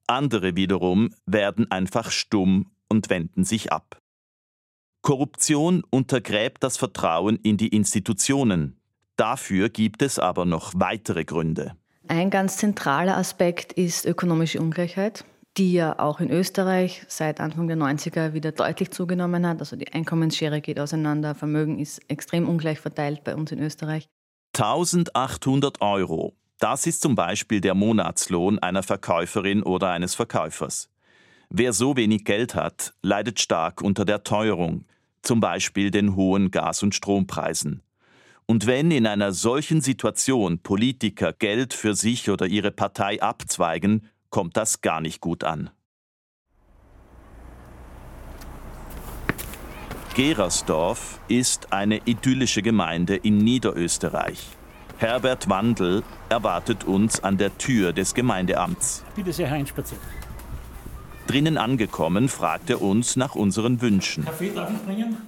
Andere 0.06 0.56
wiederum 0.56 1.10
werden 1.26 1.70
einfach 1.70 2.10
stumm 2.10 2.70
und 2.88 3.10
wenden 3.10 3.44
sich 3.44 3.72
ab. 3.72 3.98
Korruption 5.02 5.84
untergräbt 5.90 6.62
das 6.62 6.76
Vertrauen 6.76 7.36
in 7.36 7.56
die 7.56 7.68
Institutionen. 7.68 8.80
Dafür 9.16 9.68
gibt 9.68 10.02
es 10.02 10.18
aber 10.18 10.44
noch 10.44 10.72
weitere 10.76 11.24
Gründe. 11.24 11.76
Ein 12.08 12.30
ganz 12.30 12.56
zentraler 12.56 13.16
Aspekt 13.16 13.72
ist 13.74 14.06
ökonomische 14.06 14.60
Ungleichheit, 14.60 15.24
die 15.56 15.72
ja 15.72 15.98
auch 15.98 16.20
in 16.20 16.30
Österreich 16.30 17.04
seit 17.08 17.40
Anfang 17.40 17.68
der 17.68 17.76
90er 17.76 18.32
wieder 18.32 18.52
deutlich 18.52 18.90
zugenommen 18.90 19.46
hat. 19.46 19.60
Also 19.60 19.76
die 19.76 19.92
Einkommensschere 19.92 20.60
geht 20.60 20.80
auseinander, 20.80 21.34
Vermögen 21.34 21.78
ist 21.78 22.00
extrem 22.08 22.48
ungleich 22.48 22.78
verteilt 22.78 23.24
bei 23.24 23.34
uns 23.34 23.52
in 23.52 23.60
Österreich. 23.60 24.08
1800 24.60 25.80
Euro 25.80 26.34
das 26.58 26.88
ist 26.88 27.02
zum 27.02 27.14
Beispiel 27.14 27.60
der 27.60 27.74
Monatslohn 27.74 28.58
einer 28.58 28.82
Verkäuferin 28.82 29.62
oder 29.62 29.90
eines 29.90 30.16
Verkäufers. 30.16 30.90
Wer 31.50 31.72
so 31.72 31.96
wenig 31.96 32.24
Geld 32.24 32.56
hat, 32.56 32.94
leidet 33.00 33.38
stark 33.38 33.80
unter 33.80 34.04
der 34.04 34.24
Teuerung, 34.24 34.84
zum 35.22 35.38
Beispiel 35.38 35.92
den 35.92 36.16
hohen 36.16 36.50
Gas- 36.50 36.82
und 36.82 36.96
Strompreisen. 36.96 37.82
Und 38.46 38.66
wenn 38.66 38.90
in 38.90 39.06
einer 39.06 39.32
solchen 39.32 39.80
Situation 39.80 40.58
Politiker 40.58 41.32
Geld 41.32 41.74
für 41.74 41.94
sich 41.94 42.28
oder 42.28 42.46
ihre 42.46 42.72
Partei 42.72 43.22
abzweigen, 43.22 44.08
kommt 44.30 44.56
das 44.56 44.80
gar 44.80 45.00
nicht 45.00 45.20
gut 45.20 45.44
an. 45.44 45.70
Gerersdorf 50.18 51.20
ist 51.28 51.72
eine 51.72 51.98
idyllische 52.04 52.60
Gemeinde 52.60 53.14
in 53.14 53.38
Niederösterreich. 53.38 54.48
Herbert 54.96 55.48
Wandel 55.48 56.02
erwartet 56.28 56.82
uns 56.82 57.22
an 57.22 57.38
der 57.38 57.56
Tür 57.56 57.92
des 57.92 58.14
Gemeindeamts. 58.14 59.04
Bitte 59.14 59.32
sehr 59.32 59.46
hereinspazieren. 59.46 60.02
Drinnen 61.28 61.56
angekommen, 61.56 62.28
fragt 62.28 62.68
er 62.68 62.82
uns 62.82 63.14
nach 63.14 63.36
unseren 63.36 63.80
Wünschen. 63.80 64.24
Kaffee 64.24 64.50
darf 64.50 64.72
ich 64.72 64.84
bringen? 64.84 65.18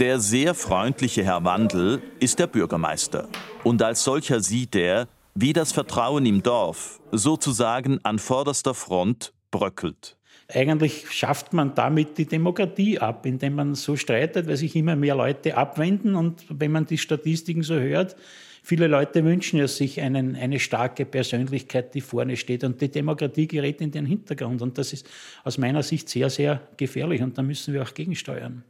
Der 0.00 0.18
sehr 0.18 0.56
freundliche 0.56 1.22
Herr 1.22 1.44
Wandel 1.44 2.02
ist 2.18 2.40
der 2.40 2.48
Bürgermeister. 2.48 3.28
Und 3.62 3.80
als 3.80 4.02
solcher 4.02 4.40
sieht 4.40 4.74
er, 4.74 5.06
wie 5.36 5.52
das 5.52 5.70
Vertrauen 5.70 6.26
im 6.26 6.42
Dorf 6.42 6.98
sozusagen 7.12 8.00
an 8.04 8.18
vorderster 8.18 8.74
Front 8.74 9.32
bröckelt. 9.52 10.16
Eigentlich 10.48 11.10
schafft 11.10 11.52
man 11.52 11.74
damit 11.74 12.18
die 12.18 12.26
Demokratie 12.26 12.98
ab, 12.98 13.26
indem 13.26 13.54
man 13.54 13.74
so 13.74 13.96
streitet, 13.96 14.46
weil 14.46 14.56
sich 14.56 14.76
immer 14.76 14.94
mehr 14.94 15.16
Leute 15.16 15.56
abwenden. 15.56 16.14
Und 16.14 16.44
wenn 16.48 16.70
man 16.70 16.86
die 16.86 16.98
Statistiken 16.98 17.62
so 17.62 17.74
hört, 17.74 18.16
Viele 18.68 18.88
Leute 18.88 19.22
wünschen 19.22 19.60
ja 19.60 19.68
sich 19.68 20.00
einen, 20.00 20.34
eine 20.34 20.58
starke 20.58 21.04
Persönlichkeit, 21.06 21.94
die 21.94 22.00
vorne 22.00 22.36
steht. 22.36 22.64
Und 22.64 22.80
die 22.80 22.90
Demokratie 22.90 23.46
gerät 23.46 23.80
in 23.80 23.92
den 23.92 24.06
Hintergrund. 24.06 24.60
Und 24.60 24.76
das 24.76 24.92
ist 24.92 25.08
aus 25.44 25.56
meiner 25.56 25.84
Sicht 25.84 26.08
sehr, 26.08 26.30
sehr 26.30 26.60
gefährlich. 26.76 27.22
Und 27.22 27.38
da 27.38 27.42
müssen 27.42 27.72
wir 27.72 27.84
auch 27.84 27.94
gegensteuern. 27.94 28.64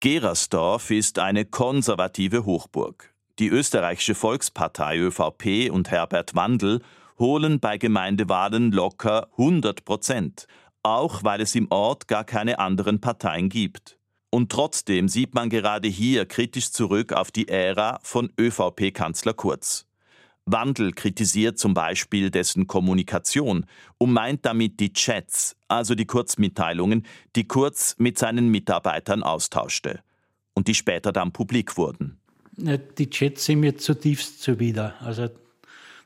Gerersdorf 0.00 0.90
ist 0.90 1.18
eine 1.18 1.44
konservative 1.44 2.46
Hochburg. 2.46 3.12
Die 3.38 3.48
österreichische 3.48 4.14
Volkspartei 4.14 4.96
ÖVP 5.00 5.70
und 5.70 5.90
Herbert 5.90 6.34
Wandel 6.34 6.80
holen 7.18 7.60
bei 7.60 7.76
Gemeindewahlen 7.76 8.72
locker 8.72 9.28
100 9.32 9.84
Prozent, 9.84 10.46
auch 10.86 11.24
weil 11.24 11.40
es 11.40 11.54
im 11.54 11.66
Ort 11.70 12.08
gar 12.08 12.24
keine 12.24 12.58
anderen 12.58 13.00
Parteien 13.00 13.48
gibt. 13.48 13.98
Und 14.30 14.52
trotzdem 14.52 15.08
sieht 15.08 15.34
man 15.34 15.50
gerade 15.50 15.88
hier 15.88 16.26
kritisch 16.26 16.70
zurück 16.70 17.12
auf 17.12 17.30
die 17.30 17.48
Ära 17.48 17.98
von 18.02 18.32
ÖVP-Kanzler 18.38 19.34
Kurz. 19.34 19.86
Wandel 20.44 20.92
kritisiert 20.92 21.58
zum 21.58 21.74
Beispiel 21.74 22.30
dessen 22.30 22.68
Kommunikation 22.68 23.66
und 23.98 24.12
meint 24.12 24.46
damit 24.46 24.78
die 24.78 24.92
Chats, 24.92 25.56
also 25.66 25.96
die 25.96 26.06
Kurzmitteilungen, 26.06 27.04
die 27.34 27.48
Kurz 27.48 27.96
mit 27.98 28.16
seinen 28.16 28.48
Mitarbeitern 28.50 29.24
austauschte 29.24 30.00
und 30.54 30.68
die 30.68 30.74
später 30.74 31.12
dann 31.12 31.32
publik 31.32 31.76
wurden. 31.76 32.20
Die 32.56 33.10
Chats 33.10 33.44
sind 33.44 33.60
mir 33.60 33.76
zutiefst 33.76 34.40
zuwider. 34.40 34.94
Also 35.00 35.28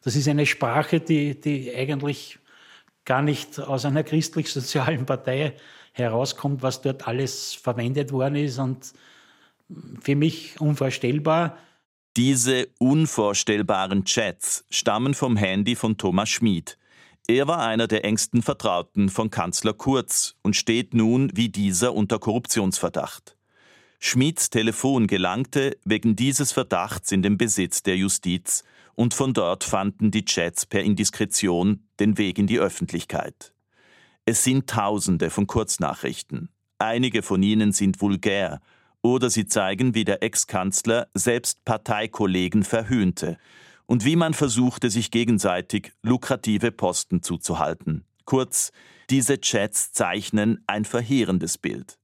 das 0.02 0.16
ist 0.16 0.26
eine 0.26 0.46
Sprache, 0.46 1.00
die, 1.00 1.38
die 1.38 1.74
eigentlich 1.74 2.39
gar 3.04 3.22
nicht 3.22 3.58
aus 3.60 3.84
einer 3.84 4.04
christlich-sozialen 4.04 5.06
Partei 5.06 5.54
herauskommt, 5.92 6.62
was 6.62 6.82
dort 6.82 7.06
alles 7.06 7.54
verwendet 7.54 8.12
worden 8.12 8.36
ist 8.36 8.58
und 8.58 8.92
für 10.00 10.16
mich 10.16 10.60
unvorstellbar. 10.60 11.56
Diese 12.16 12.68
unvorstellbaren 12.78 14.04
Chats 14.04 14.64
stammen 14.70 15.14
vom 15.14 15.36
Handy 15.36 15.76
von 15.76 15.96
Thomas 15.96 16.28
Schmid. 16.28 16.76
Er 17.28 17.46
war 17.46 17.60
einer 17.60 17.86
der 17.86 18.04
engsten 18.04 18.42
Vertrauten 18.42 19.08
von 19.08 19.30
Kanzler 19.30 19.72
Kurz 19.72 20.34
und 20.42 20.56
steht 20.56 20.94
nun 20.94 21.30
wie 21.34 21.48
dieser 21.48 21.94
unter 21.94 22.18
Korruptionsverdacht. 22.18 23.36
Schmids 24.00 24.50
Telefon 24.50 25.06
gelangte 25.06 25.76
wegen 25.84 26.16
dieses 26.16 26.52
Verdachts 26.52 27.12
in 27.12 27.22
den 27.22 27.38
Besitz 27.38 27.82
der 27.82 27.96
Justiz 27.96 28.64
und 29.00 29.14
von 29.14 29.32
dort 29.32 29.64
fanden 29.64 30.10
die 30.10 30.26
Chats 30.26 30.66
per 30.66 30.82
Indiskretion 30.82 31.88
den 32.00 32.18
Weg 32.18 32.36
in 32.36 32.46
die 32.46 32.58
Öffentlichkeit. 32.58 33.54
Es 34.26 34.44
sind 34.44 34.68
Tausende 34.68 35.30
von 35.30 35.46
Kurznachrichten. 35.46 36.50
Einige 36.76 37.22
von 37.22 37.42
ihnen 37.42 37.72
sind 37.72 38.02
vulgär 38.02 38.60
oder 39.00 39.30
sie 39.30 39.46
zeigen, 39.46 39.94
wie 39.94 40.04
der 40.04 40.22
Ex-Kanzler 40.22 41.08
selbst 41.14 41.64
Parteikollegen 41.64 42.62
verhöhnte 42.62 43.38
und 43.86 44.04
wie 44.04 44.16
man 44.16 44.34
versuchte, 44.34 44.90
sich 44.90 45.10
gegenseitig 45.10 45.92
lukrative 46.02 46.70
Posten 46.70 47.22
zuzuhalten. 47.22 48.04
Kurz, 48.26 48.70
diese 49.08 49.40
Chats 49.40 49.92
zeichnen 49.92 50.62
ein 50.66 50.84
verheerendes 50.84 51.56
Bild. 51.56 51.98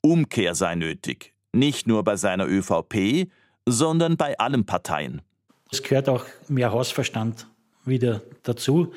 Umkehr 0.00 0.56
sei 0.56 0.74
nötig, 0.74 1.32
nicht 1.52 1.86
nur 1.86 2.02
bei 2.02 2.16
seiner 2.16 2.48
ÖVP, 2.48 3.30
sondern 3.66 4.16
bei 4.16 4.36
allen 4.36 4.66
Parteien. 4.66 5.22
Es 5.70 5.82
gehört 5.82 6.08
auch 6.08 6.24
mehr 6.48 6.72
Hausverstand 6.72 7.46
wieder 7.84 8.22
dazu. 8.42 8.92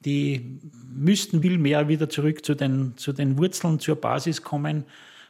Die 0.00 0.58
müssten 0.94 1.42
viel 1.42 1.58
mehr 1.58 1.88
wieder 1.88 2.08
zurück 2.08 2.44
zu 2.44 2.54
den, 2.54 2.96
zu 2.96 3.12
den 3.12 3.36
Wurzeln, 3.38 3.80
zur 3.80 3.96
Basis 3.96 4.42
kommen 4.42 4.84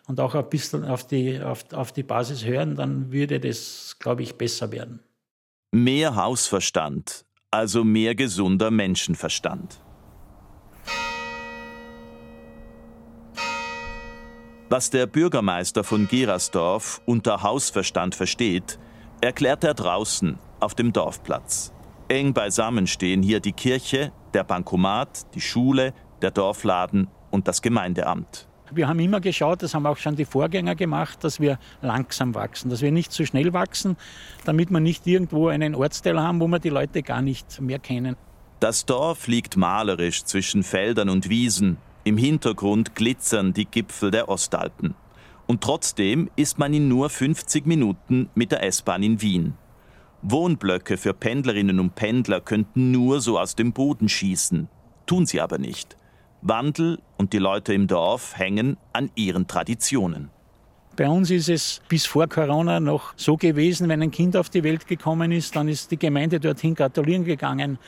und 0.07 0.21
auch 0.21 0.35
ein 0.35 0.49
bisschen 0.49 0.85
auf 0.85 1.07
die, 1.07 1.41
auf, 1.41 1.73
auf 1.73 1.93
die 1.93 2.03
Basis 2.03 2.45
hören, 2.45 2.77
dann 2.77 3.13
würde 3.13 3.41
das, 3.41 3.97
glaube 3.99 4.23
ich, 4.23 4.35
besser 4.35 4.71
werden. 4.73 5.01
Mehr 5.73 6.17
Hausverstand, 6.17 7.25
also 7.51 7.85
mehr 7.85 8.15
gesunder 8.15 8.71
Menschenverstand. 8.71 9.81
Was 14.69 14.91
der 14.91 15.07
Bürgermeister 15.07 15.83
von 15.83 16.07
Gerersdorf 16.07 17.01
unter 17.07 17.43
Hausverstand 17.43 18.15
versteht, 18.15 18.79
erklärt 19.21 19.65
er 19.65 19.75
draußen 19.75 20.39
auf 20.61 20.75
dem 20.75 20.93
Dorfplatz. 20.93 21.73
Eng 22.09 22.33
beisammen 22.33 22.87
stehen 22.87 23.23
hier 23.23 23.41
die 23.41 23.53
Kirche, 23.53 24.13
der 24.35 24.45
Bankomat, 24.45 25.35
die 25.35 25.41
Schule, 25.41 25.93
der 26.23 26.31
Dorfladen 26.31 27.09
und 27.31 27.49
das 27.49 27.63
Gemeindeamt. 27.63 28.49
Wir 28.73 28.87
haben 28.87 29.01
immer 29.01 29.21
geschaut, 29.21 29.63
das 29.63 29.75
haben 29.75 29.87
auch 29.87 29.97
schon 29.97 30.15
die 30.15 30.25
Vorgänger 30.25 30.77
gemacht, 30.77 31.25
dass 31.25 31.41
wir 31.41 31.59
langsam 31.83 32.35
wachsen, 32.35 32.71
dass 32.71 32.83
wir 32.83 32.93
nicht 32.93 33.11
zu 33.11 33.27
schnell 33.27 33.53
wachsen, 33.53 33.97
damit 34.45 34.71
wir 34.71 34.79
nicht 34.79 35.07
irgendwo 35.07 35.49
einen 35.49 35.75
Ortsteil 35.75 36.21
haben, 36.21 36.41
wo 36.41 36.47
wir 36.47 36.61
die 36.61 36.69
Leute 36.69 37.03
gar 37.03 37.21
nicht 37.21 37.61
mehr 37.61 37.81
kennen. 37.81 38.17
Das 38.61 38.87
Dorf 38.87 39.27
liegt 39.27 39.57
malerisch 39.57 40.25
zwischen 40.25 40.63
Feldern 40.63 41.09
und 41.09 41.29
Wiesen. 41.29 41.79
Im 42.05 42.17
Hintergrund 42.17 42.95
glitzern 42.95 43.53
die 43.53 43.65
Gipfel 43.65 44.11
der 44.11 44.29
Ostalpen. 44.29 44.95
Und 45.47 45.63
trotzdem 45.63 46.31
ist 46.37 46.59
man 46.59 46.73
in 46.73 46.87
nur 46.87 47.11
50 47.11 47.67
Minuten 47.67 48.31
mit 48.35 48.53
der 48.53 48.63
S-Bahn 48.63 49.03
in 49.03 49.21
Wien. 49.21 49.55
Wohnblöcke 50.23 50.99
für 50.99 51.15
Pendlerinnen 51.15 51.81
und 51.81 51.95
Pendler 51.95 52.41
könnten 52.41 52.91
nur 52.91 53.21
so 53.21 53.39
aus 53.39 53.55
dem 53.55 53.73
Boden 53.73 54.09
schießen, 54.09 54.69
tun 55.07 55.25
sie 55.25 55.41
aber 55.41 55.59
nicht. 55.59 55.97
Wandel 56.43 56.99
und 57.17 57.33
die 57.33 57.39
Leute 57.39 57.73
im 57.73 57.87
Dorf 57.87 58.37
hängen 58.37 58.77
an 58.93 59.11
ihren 59.15 59.47
Traditionen. 59.47 60.31
Bei 60.97 61.09
uns 61.09 61.31
ist 61.31 61.49
es 61.49 61.81
bis 61.89 62.05
vor 62.05 62.27
Corona 62.27 62.81
noch 62.81 63.15
so 63.17 63.37
gewesen, 63.37 63.89
wenn 63.89 64.03
ein 64.03 64.11
Kind 64.11 64.37
auf 64.37 64.51
die 64.51 64.63
Welt 64.63 64.87
gekommen 64.87 65.33
ist, 65.33 65.57
dann 65.57 65.69
ist 65.69 65.91
die 65.91 65.99
Gemeinde 65.99 66.39
dorthin 66.39 66.75
gratulieren 66.75 67.25
gegangen 67.25 67.79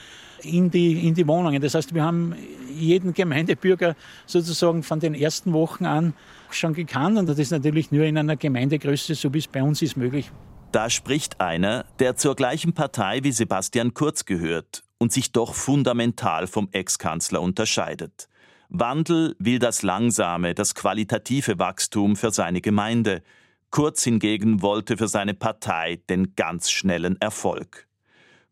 in 0.42 0.70
die, 0.70 1.06
in 1.06 1.14
die 1.14 1.26
Wohnungen. 1.26 1.60
Das 1.60 1.74
heißt, 1.74 1.94
wir 1.94 2.02
haben 2.02 2.34
jeden 2.74 3.12
Gemeindebürger 3.12 3.94
sozusagen 4.24 4.82
von 4.82 5.00
den 5.00 5.14
ersten 5.14 5.52
Wochen 5.52 5.84
an 5.84 6.14
schon 6.50 6.72
gekannt 6.72 7.18
und 7.18 7.28
das 7.28 7.38
ist 7.38 7.50
natürlich 7.50 7.92
nur 7.92 8.04
in 8.04 8.16
einer 8.16 8.36
Gemeindegröße, 8.36 9.14
so 9.14 9.34
wie 9.34 9.38
es 9.38 9.48
bei 9.48 9.62
uns 9.62 9.82
ist, 9.82 9.98
möglich. 9.98 10.30
Da 10.72 10.88
spricht 10.88 11.38
einer, 11.38 11.84
der 11.98 12.16
zur 12.16 12.34
gleichen 12.34 12.72
Partei 12.72 13.22
wie 13.22 13.32
Sebastian 13.32 13.92
Kurz 13.92 14.24
gehört 14.24 14.84
und 14.96 15.12
sich 15.12 15.30
doch 15.30 15.54
fundamental 15.54 16.46
vom 16.46 16.70
Ex-Kanzler 16.72 17.42
unterscheidet. 17.42 18.30
Wandel 18.70 19.36
will 19.38 19.58
das 19.58 19.82
langsame, 19.82 20.54
das 20.54 20.74
qualitative 20.74 21.58
Wachstum 21.58 22.16
für 22.16 22.30
seine 22.30 22.62
Gemeinde. 22.62 23.22
Kurz 23.70 24.02
hingegen 24.02 24.62
wollte 24.62 24.96
für 24.96 25.08
seine 25.08 25.34
Partei 25.34 26.00
den 26.08 26.34
ganz 26.36 26.70
schnellen 26.70 27.20
Erfolg. 27.20 27.86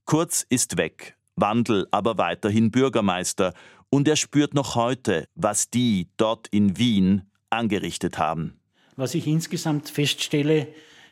Kurz 0.04 0.44
ist 0.46 0.76
weg, 0.76 1.16
Wandel 1.36 1.88
aber 1.90 2.18
weiterhin 2.18 2.70
Bürgermeister 2.70 3.54
und 3.88 4.06
er 4.06 4.16
spürt 4.16 4.52
noch 4.52 4.74
heute, 4.74 5.26
was 5.36 5.70
die 5.70 6.10
dort 6.18 6.48
in 6.48 6.76
Wien 6.76 7.30
angerichtet 7.48 8.18
haben. 8.18 8.60
Was 8.96 9.14
ich 9.14 9.26
insgesamt 9.26 9.88
feststelle, 9.88 10.68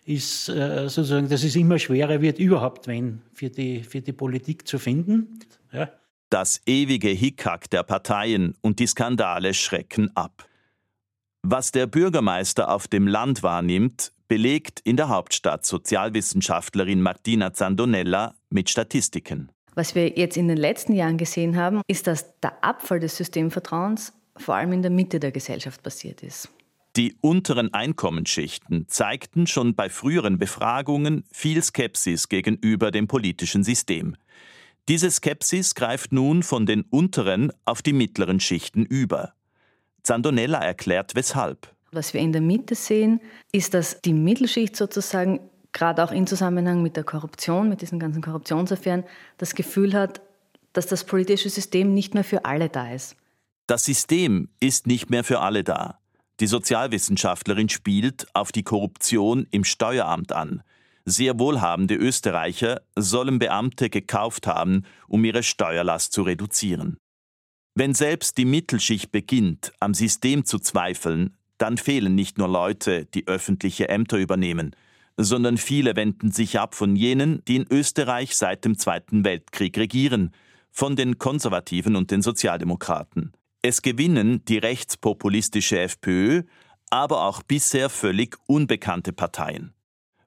ist 0.09 0.49
äh, 0.49 0.89
sozusagen, 0.89 1.29
dass 1.29 1.45
es 1.45 1.55
immer 1.55 1.79
schwerer 1.79 2.23
wird, 2.23 2.39
überhaupt 2.39 2.87
wenn 2.87 3.21
für 3.35 3.51
die, 3.51 3.83
für 3.83 4.01
die 4.01 4.13
Politik 4.13 4.67
zu 4.67 4.79
finden. 4.79 5.39
Ja. 5.71 5.91
Das 6.31 6.63
ewige 6.67 7.09
Hickhack 7.09 7.69
der 7.71 7.83
Parteien 7.83 8.55
und 8.63 8.79
die 8.79 8.87
Skandale 8.87 9.53
schrecken 9.53 10.11
ab. 10.17 10.49
Was 11.43 11.73
der 11.73 11.87
Bürgermeister 11.87 12.71
auf 12.71 12.89
dem 12.89 13.07
Land 13.07 13.43
wahrnimmt, 13.43 14.13
belegt 14.29 14.81
in 14.81 14.97
der 14.97 15.09
Hauptstadt 15.09 15.65
Sozialwissenschaftlerin 15.65 17.01
Martina 17.01 17.53
Zandonella 17.53 18.35
mit 18.51 18.71
Statistiken. 18.71 19.51
Was 19.75 19.95
wir 19.95 20.09
jetzt 20.19 20.37
in 20.37 20.49
den 20.49 20.59
letzten 20.59 20.95
Jahren 20.95 21.19
gesehen 21.19 21.57
haben, 21.57 21.83
ist, 21.87 22.07
dass 22.07 22.39
der 22.41 22.65
Abfall 22.65 23.01
des 23.01 23.17
Systemvertrauens 23.17 24.13
vor 24.37 24.55
allem 24.55 24.73
in 24.73 24.83
der 24.83 24.91
Mitte 24.91 25.21
der 25.21 25.33
Gesellschaft 25.33 25.83
passiert 25.83 26.23
ist. 26.23 26.49
Die 26.99 27.17
unteren 27.21 27.73
Einkommensschichten 27.73 28.89
zeigten 28.89 29.47
schon 29.47 29.77
bei 29.77 29.89
früheren 29.89 30.37
Befragungen 30.37 31.23
viel 31.31 31.63
Skepsis 31.63 32.29
gegenüber 32.29 32.91
dem 32.91 33.07
politischen 33.07 33.63
System. 33.63 34.17
Diese 34.89 35.09
Skepsis 35.09 35.77
greift 35.77 36.11
nun 36.11 36.43
von 36.43 36.67
den 36.67 36.83
unteren 36.83 37.53
auf 37.65 37.83
die 37.83 37.93
mittleren 37.93 38.41
Schichten 38.41 38.85
über. 38.85 39.35
Zandonella 40.03 40.59
erklärt 40.59 41.15
weshalb. 41.15 41.73
Was 41.93 42.15
wir 42.15 42.21
in 42.21 42.33
der 42.33 42.41
Mitte 42.41 42.75
sehen, 42.75 43.21
ist, 43.53 43.75
dass 43.75 44.01
die 44.01 44.13
Mittelschicht 44.13 44.75
sozusagen 44.75 45.39
gerade 45.73 46.03
auch 46.03 46.11
in 46.11 46.27
Zusammenhang 46.27 46.83
mit 46.83 46.97
der 46.97 47.05
Korruption, 47.05 47.69
mit 47.69 47.81
diesen 47.81 48.01
ganzen 48.01 48.23
Korruptionsaffären, 48.23 49.05
das 49.37 49.55
Gefühl 49.55 49.95
hat, 49.95 50.21
dass 50.73 50.89
das 50.89 51.05
politische 51.05 51.49
System 51.49 51.95
nicht 51.95 52.15
mehr 52.15 52.25
für 52.25 52.45
alle 52.45 52.69
da 52.69 52.93
ist. 52.93 53.15
Das 53.69 53.85
System 53.85 54.49
ist 54.59 54.89
nicht 54.89 55.11
mehr 55.11 55.23
für 55.23 55.39
alle 55.39 55.63
da. 55.63 55.98
Die 56.41 56.47
Sozialwissenschaftlerin 56.47 57.69
spielt 57.69 58.27
auf 58.33 58.53
die 58.53 58.63
Korruption 58.63 59.47
im 59.51 59.65
Steueramt 59.65 60.33
an. 60.33 60.63
Sehr 61.05 61.39
wohlhabende 61.39 61.95
Österreicher 61.95 62.83
sollen 62.95 63.39
Beamte 63.39 63.91
gekauft 63.91 64.47
haben, 64.47 64.85
um 65.09 65.25
ihre 65.25 65.43
Steuerlast 65.43 66.13
zu 66.13 66.23
reduzieren. 66.23 66.97
Wenn 67.75 67.95
selbst 67.95 68.39
die 68.39 68.45
Mittelschicht 68.45 69.11
beginnt, 69.11 69.73
am 69.81 69.95
System 69.95 70.45
zu 70.45 70.59
zweifeln, 70.59 71.37
dann 71.59 71.77
fehlen 71.77 72.15
nicht 72.15 72.39
nur 72.39 72.49
Leute, 72.49 73.07
die 73.07 73.27
öffentliche 73.27 73.89
Ämter 73.89 74.19
übernehmen, 74.19 74.77
sondern 75.17 75.59
viele 75.59 75.97
wenden 75.97 76.31
sich 76.31 76.59
ab 76.61 76.75
von 76.75 76.95
jenen, 76.95 77.45
die 77.47 77.57
in 77.57 77.67
Österreich 77.69 78.37
seit 78.37 78.65
dem 78.65 78.79
Zweiten 78.79 79.25
Weltkrieg 79.25 79.77
regieren, 79.77 80.33
von 80.71 80.95
den 80.95 81.19
Konservativen 81.19 81.97
und 81.97 82.13
den 82.13 82.23
Sozialdemokraten. 82.23 83.33
Es 83.63 83.83
gewinnen 83.83 84.45
die 84.45 84.59
rechtspopulistische 84.59 85.81
FPÖ, 85.81 86.45
aber 86.91 87.25
auch 87.25 87.43
bisher 87.43 87.91
völlig 87.91 88.37
unbekannte 88.47 89.13
Parteien. 89.13 89.75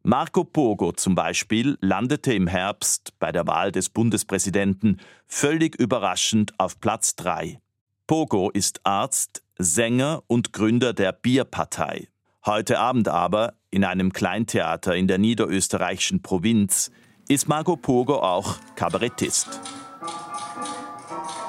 Marco 0.03 0.43
Pogo 0.43 0.91
zum 0.91 1.15
Beispiel 1.15 1.77
landete 1.79 2.33
im 2.33 2.47
Herbst 2.47 3.13
bei 3.19 3.31
der 3.31 3.47
Wahl 3.47 3.71
des 3.71 3.89
Bundespräsidenten 3.89 4.99
völlig 5.27 5.75
überraschend 5.75 6.59
auf 6.59 6.79
Platz 6.81 7.15
3. 7.15 7.59
Pogo 8.07 8.49
ist 8.49 8.81
Arzt, 8.83 9.43
Sänger 9.57 10.23
und 10.27 10.51
Gründer 10.53 10.93
der 10.93 11.13
Bierpartei. 11.13 12.09
Heute 12.45 12.79
Abend 12.79 13.07
aber, 13.07 13.53
in 13.69 13.85
einem 13.85 14.11
Kleintheater 14.11 14.95
in 14.95 15.07
der 15.07 15.19
niederösterreichischen 15.19 16.21
Provinz, 16.21 16.91
ist 17.29 17.47
Marco 17.47 17.77
Pogo 17.77 18.15
auch 18.15 18.57
Kabarettist. 18.75 19.47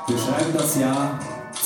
Wir 0.06 0.18
schreiben 0.18 0.52
das 0.52 0.78
Jahr 0.78 1.18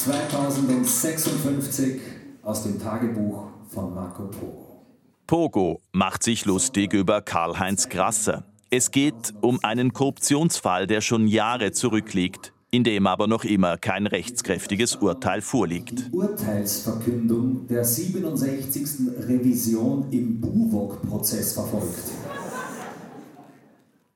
2056 0.07 2.01
aus 2.45 2.63
dem 2.63 2.81
Tagebuch 2.81 3.49
von 3.69 3.93
Marco 3.93 4.29
Pogo. 4.29 4.85
Pogo 5.27 5.81
macht 5.91 6.23
sich 6.23 6.45
lustig 6.45 6.93
über 6.93 7.23
Karl-Heinz 7.23 7.89
Grasser. 7.89 8.45
Es 8.71 8.93
geht 8.93 9.35
um 9.41 9.59
einen 9.65 9.93
Korruptionsfall, 9.93 10.87
der 10.87 11.01
schon 11.01 11.27
Jahre 11.27 11.73
zurückliegt, 11.73 12.53
in 12.71 12.85
dem 12.85 13.09
aber 13.09 13.27
noch 13.27 13.43
immer 13.43 13.79
kein 13.79 14.07
rechtskräftiges 14.07 14.95
Urteil 14.95 15.41
vorliegt. 15.41 15.99
Die 15.99 16.17
Urteilsverkündung 16.17 17.67
der 17.67 17.83
67. 17.83 19.13
Revision 19.27 20.07
im 20.13 20.41
Buwok-Prozess 20.41 21.55
verfolgt. 21.55 22.13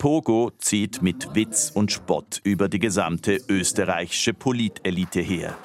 Pogo 0.01 0.51
zieht 0.57 1.03
mit 1.03 1.35
Witz 1.35 1.71
und 1.75 1.93
Spott 1.93 2.41
über 2.43 2.71
die 2.71 2.79
gesamte 2.79 3.39
österreichische 3.51 4.33
Politelite 4.33 5.21
her. 5.21 5.59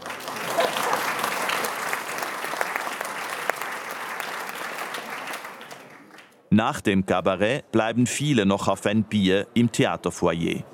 Nach 6.50 6.82
dem 6.82 7.06
Kabarett 7.06 7.71
bleiben 7.71 8.08
viele 8.08 8.45
noch 8.45 8.67
auf 8.67 8.86
ein 8.86 9.06
Bier 9.06 9.48
im 9.54 9.71
Theaterfoyer. 9.71 10.65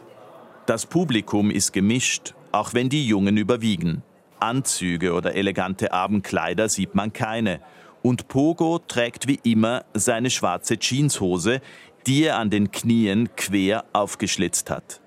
Das 0.66 0.88
Publikum 0.88 1.52
ist 1.52 1.72
gemischt, 1.72 2.34
auch 2.52 2.74
wenn 2.74 2.90
die 2.90 3.06
Jungen 3.06 3.38
überwiegen. 3.38 4.02
Anzüge 4.40 5.14
oder 5.14 5.36
elegante 5.36 5.94
Abendkleider 5.94 6.68
sieht 6.68 6.96
man 6.96 7.14
keine. 7.14 7.62
Und 8.02 8.28
Pogo 8.28 8.80
trägt 8.80 9.28
wie 9.28 9.40
immer 9.44 9.86
seine 9.94 10.32
schwarze 10.32 10.80
Jeanshose, 10.80 11.62
die 12.08 12.24
er 12.24 12.38
an 12.38 12.50
den 12.50 12.72
Knien 12.72 13.30
quer 13.36 13.86
aufgeschlitzt 13.94 14.70
hat. 14.70 15.02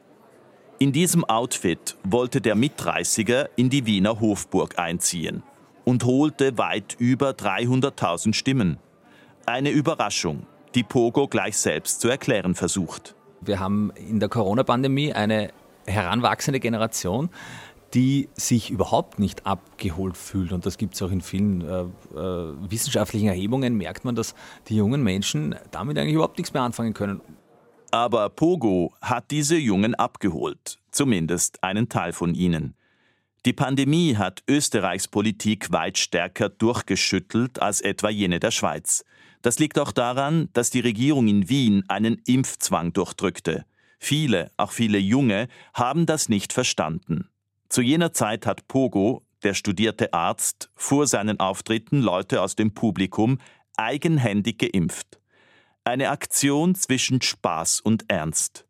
In 0.79 0.93
diesem 0.93 1.25
Outfit 1.25 1.97
wollte 2.03 2.41
der 2.41 2.55
Mitreißiger 2.55 3.49
in 3.57 3.71
die 3.71 3.87
Wiener 3.87 4.21
Hofburg 4.21 4.79
einziehen 4.79 5.43
und 5.85 6.05
holte 6.05 6.59
weit 6.59 6.97
über 6.99 7.31
300.000 7.31 8.35
Stimmen. 8.35 8.79
Eine 9.47 9.71
Überraschung, 9.71 10.47
die 10.75 10.83
Pogo 10.83 11.29
gleich 11.29 11.57
selbst 11.57 12.01
zu 12.01 12.09
erklären 12.09 12.55
versucht. 12.55 13.15
Wir 13.41 13.61
haben 13.61 13.93
in 13.97 14.21
der 14.21 14.29
Corona-Pandemie 14.29 15.13
eine 15.13 15.53
heranwachsende 15.87 16.61
Generation, 16.61 17.31
die 17.95 18.29
sich 18.35 18.71
überhaupt 18.71 19.21
nicht 19.21 19.47
abgeholt 19.47 20.17
fühlt. 20.17 20.53
Und 20.53 20.67
das 20.67 20.79
gibt 20.79 20.95
es 20.95 21.03
auch 21.03 21.13
in 21.13 21.21
vielen 21.21 21.61
äh, 21.63 21.83
äh, 21.83 22.71
wissenschaftlichen 22.71 23.29
Erhebungen, 23.29 23.77
merkt 23.77 24.05
man, 24.05 24.17
dass 24.17 24.35
die 24.69 24.77
jungen 24.77 25.03
Menschen 25.03 25.55
damit 25.71 25.97
eigentlich 25.97 26.15
überhaupt 26.15 26.39
nichts 26.39 26.53
mehr 26.53 26.63
anfangen 26.63 26.93
können. 26.93 27.21
Aber 27.93 28.29
Pogo 28.29 28.93
hat 29.01 29.31
diese 29.31 29.57
Jungen 29.57 29.95
abgeholt, 29.95 30.81
zumindest 30.91 31.63
einen 31.63 31.89
Teil 31.89 32.13
von 32.13 32.35
ihnen. 32.35 32.75
Die 33.47 33.53
Pandemie 33.53 34.17
hat 34.17 34.43
Österreichs 34.49 35.07
Politik 35.07 35.71
weit 35.71 35.99
stärker 35.99 36.49
durchgeschüttelt 36.49 37.63
als 37.63 37.81
etwa 37.81 38.09
jene 38.09 38.41
der 38.41 38.51
Schweiz. 38.51 39.05
Das 39.43 39.59
liegt 39.59 39.79
auch 39.79 39.93
daran, 39.93 40.49
dass 40.55 40.71
die 40.71 40.81
Regierung 40.81 41.29
in 41.29 41.49
Wien 41.49 41.85
einen 41.87 42.21
Impfzwang 42.27 42.93
durchdrückte. 42.93 43.67
Viele, 44.01 44.51
auch 44.57 44.73
viele 44.73 44.99
Junge, 44.99 45.49
haben 45.75 46.07
das 46.07 46.29
nicht 46.29 46.53
verstanden. 46.53 47.29
Zu 47.75 47.83
jener 47.83 48.13
Zeit 48.13 48.47
hat 48.47 48.69
Pogo, 48.69 49.27
der 49.43 49.53
studierte 49.53 50.15
Arzt, 50.15 50.71
vor 50.77 51.09
seinen 51.09 51.41
Auftritten 51.41 52.03
Leute 52.03 52.41
aus 52.41 52.55
dem 52.55 52.73
Publikum 52.73 53.39
eigenhändig 53.77 54.59
geimpft. 54.59 55.19
Eine 55.83 56.11
Aktion 56.11 56.77
zwischen 56.77 57.21
Spaß 57.21 57.81
und 57.81 58.05
Ernst. 58.07 58.65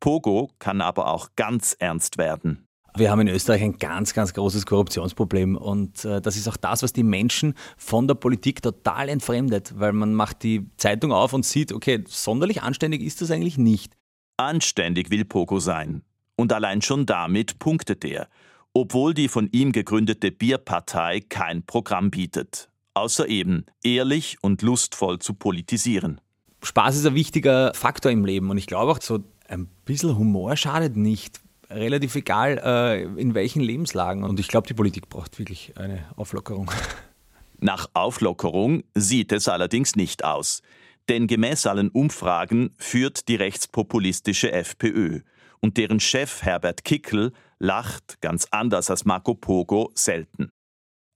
Pogo 0.00 0.52
kann 0.58 0.80
aber 0.80 1.08
auch 1.12 1.28
ganz 1.36 1.76
ernst 1.78 2.16
werden. 2.16 2.66
Wir 2.96 3.10
haben 3.10 3.20
in 3.20 3.28
Österreich 3.28 3.62
ein 3.62 3.76
ganz, 3.76 4.14
ganz 4.14 4.32
großes 4.32 4.64
Korruptionsproblem 4.64 5.58
und 5.58 6.06
äh, 6.06 6.22
das 6.22 6.38
ist 6.38 6.48
auch 6.48 6.56
das, 6.56 6.82
was 6.82 6.94
die 6.94 7.02
Menschen 7.02 7.52
von 7.76 8.08
der 8.08 8.14
Politik 8.14 8.62
total 8.62 9.10
entfremdet, 9.10 9.74
weil 9.78 9.92
man 9.92 10.14
macht 10.14 10.44
die 10.44 10.66
Zeitung 10.78 11.12
auf 11.12 11.34
und 11.34 11.44
sieht, 11.44 11.72
okay, 11.72 12.04
sonderlich 12.08 12.62
anständig 12.62 13.02
ist 13.02 13.20
das 13.20 13.30
eigentlich 13.30 13.58
nicht. 13.58 13.98
Anständig 14.38 15.10
will 15.10 15.26
Pogo 15.26 15.58
sein. 15.58 16.04
Und 16.40 16.54
allein 16.54 16.80
schon 16.80 17.04
damit 17.04 17.58
punktet 17.58 18.02
er, 18.02 18.26
obwohl 18.72 19.12
die 19.12 19.28
von 19.28 19.50
ihm 19.52 19.72
gegründete 19.72 20.30
Bierpartei 20.30 21.20
kein 21.20 21.66
Programm 21.66 22.10
bietet, 22.10 22.70
außer 22.94 23.28
eben 23.28 23.66
ehrlich 23.84 24.38
und 24.40 24.62
lustvoll 24.62 25.18
zu 25.18 25.34
politisieren. 25.34 26.18
Spaß 26.62 26.96
ist 26.96 27.04
ein 27.04 27.14
wichtiger 27.14 27.74
Faktor 27.74 28.10
im 28.10 28.24
Leben 28.24 28.48
und 28.48 28.56
ich 28.56 28.66
glaube 28.66 28.92
auch 28.92 29.02
so 29.02 29.22
ein 29.48 29.68
bisschen 29.84 30.16
Humor 30.16 30.56
schadet 30.56 30.96
nicht 30.96 31.42
relativ 31.68 32.14
egal, 32.14 32.58
äh, 32.64 33.02
in 33.20 33.34
welchen 33.34 33.60
Lebenslagen. 33.60 34.24
Und 34.24 34.40
ich 34.40 34.48
glaube, 34.48 34.66
die 34.66 34.72
Politik 34.72 35.10
braucht 35.10 35.38
wirklich 35.38 35.74
eine 35.76 36.06
Auflockerung. 36.16 36.70
Nach 37.58 37.90
Auflockerung 37.92 38.82
sieht 38.94 39.30
es 39.32 39.46
allerdings 39.46 39.94
nicht 39.94 40.24
aus. 40.24 40.62
Denn 41.10 41.26
gemäß 41.26 41.66
allen 41.66 41.90
Umfragen 41.90 42.70
führt 42.78 43.28
die 43.28 43.36
rechtspopulistische 43.36 44.52
FPÖ. 44.52 45.20
Und 45.60 45.76
deren 45.76 46.00
Chef 46.00 46.42
Herbert 46.42 46.84
Kickel 46.84 47.32
lacht, 47.58 48.20
ganz 48.20 48.46
anders 48.50 48.90
als 48.90 49.04
Marco 49.04 49.34
Pogo, 49.34 49.90
selten. 49.94 50.50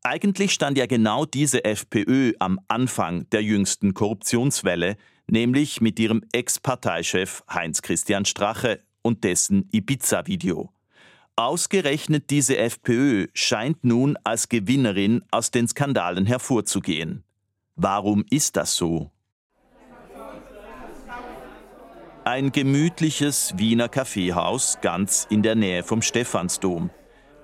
Eigentlich 0.02 0.52
stand 0.52 0.76
ja 0.76 0.84
genau 0.84 1.24
diese 1.24 1.64
FPÖ 1.64 2.34
am 2.38 2.60
Anfang 2.68 3.28
der 3.30 3.42
jüngsten 3.42 3.94
Korruptionswelle, 3.94 4.96
nämlich 5.26 5.80
mit 5.80 5.98
ihrem 5.98 6.22
Ex-Parteichef 6.32 7.42
Heinz 7.48 7.80
Christian 7.80 8.26
Strache 8.26 8.82
und 9.00 9.24
dessen 9.24 9.66
Ibiza-Video. 9.72 10.70
Ausgerechnet 11.36 12.28
diese 12.28 12.58
FPÖ 12.58 13.28
scheint 13.32 13.82
nun 13.82 14.16
als 14.24 14.50
Gewinnerin 14.50 15.22
aus 15.30 15.50
den 15.50 15.66
Skandalen 15.66 16.26
hervorzugehen. 16.26 17.24
Warum 17.74 18.24
ist 18.28 18.56
das 18.56 18.76
so? 18.76 19.10
Ein 22.26 22.52
gemütliches 22.52 23.52
Wiener 23.58 23.90
Kaffeehaus 23.90 24.78
ganz 24.80 25.26
in 25.28 25.42
der 25.42 25.56
Nähe 25.56 25.82
vom 25.82 26.00
Stephansdom. 26.00 26.88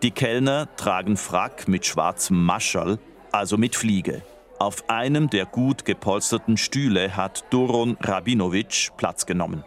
Die 0.02 0.10
Kellner 0.10 0.74
tragen 0.76 1.18
Frack 1.18 1.68
mit 1.68 1.84
schwarzem 1.84 2.42
Mascherl, 2.42 2.98
also 3.30 3.58
mit 3.58 3.76
Fliege. 3.76 4.22
Auf 4.58 4.88
einem 4.88 5.28
der 5.28 5.44
gut 5.44 5.84
gepolsterten 5.84 6.56
Stühle 6.56 7.14
hat 7.14 7.44
Doron 7.50 7.98
Rabinowitsch 8.00 8.92
Platz 8.96 9.26
genommen. 9.26 9.64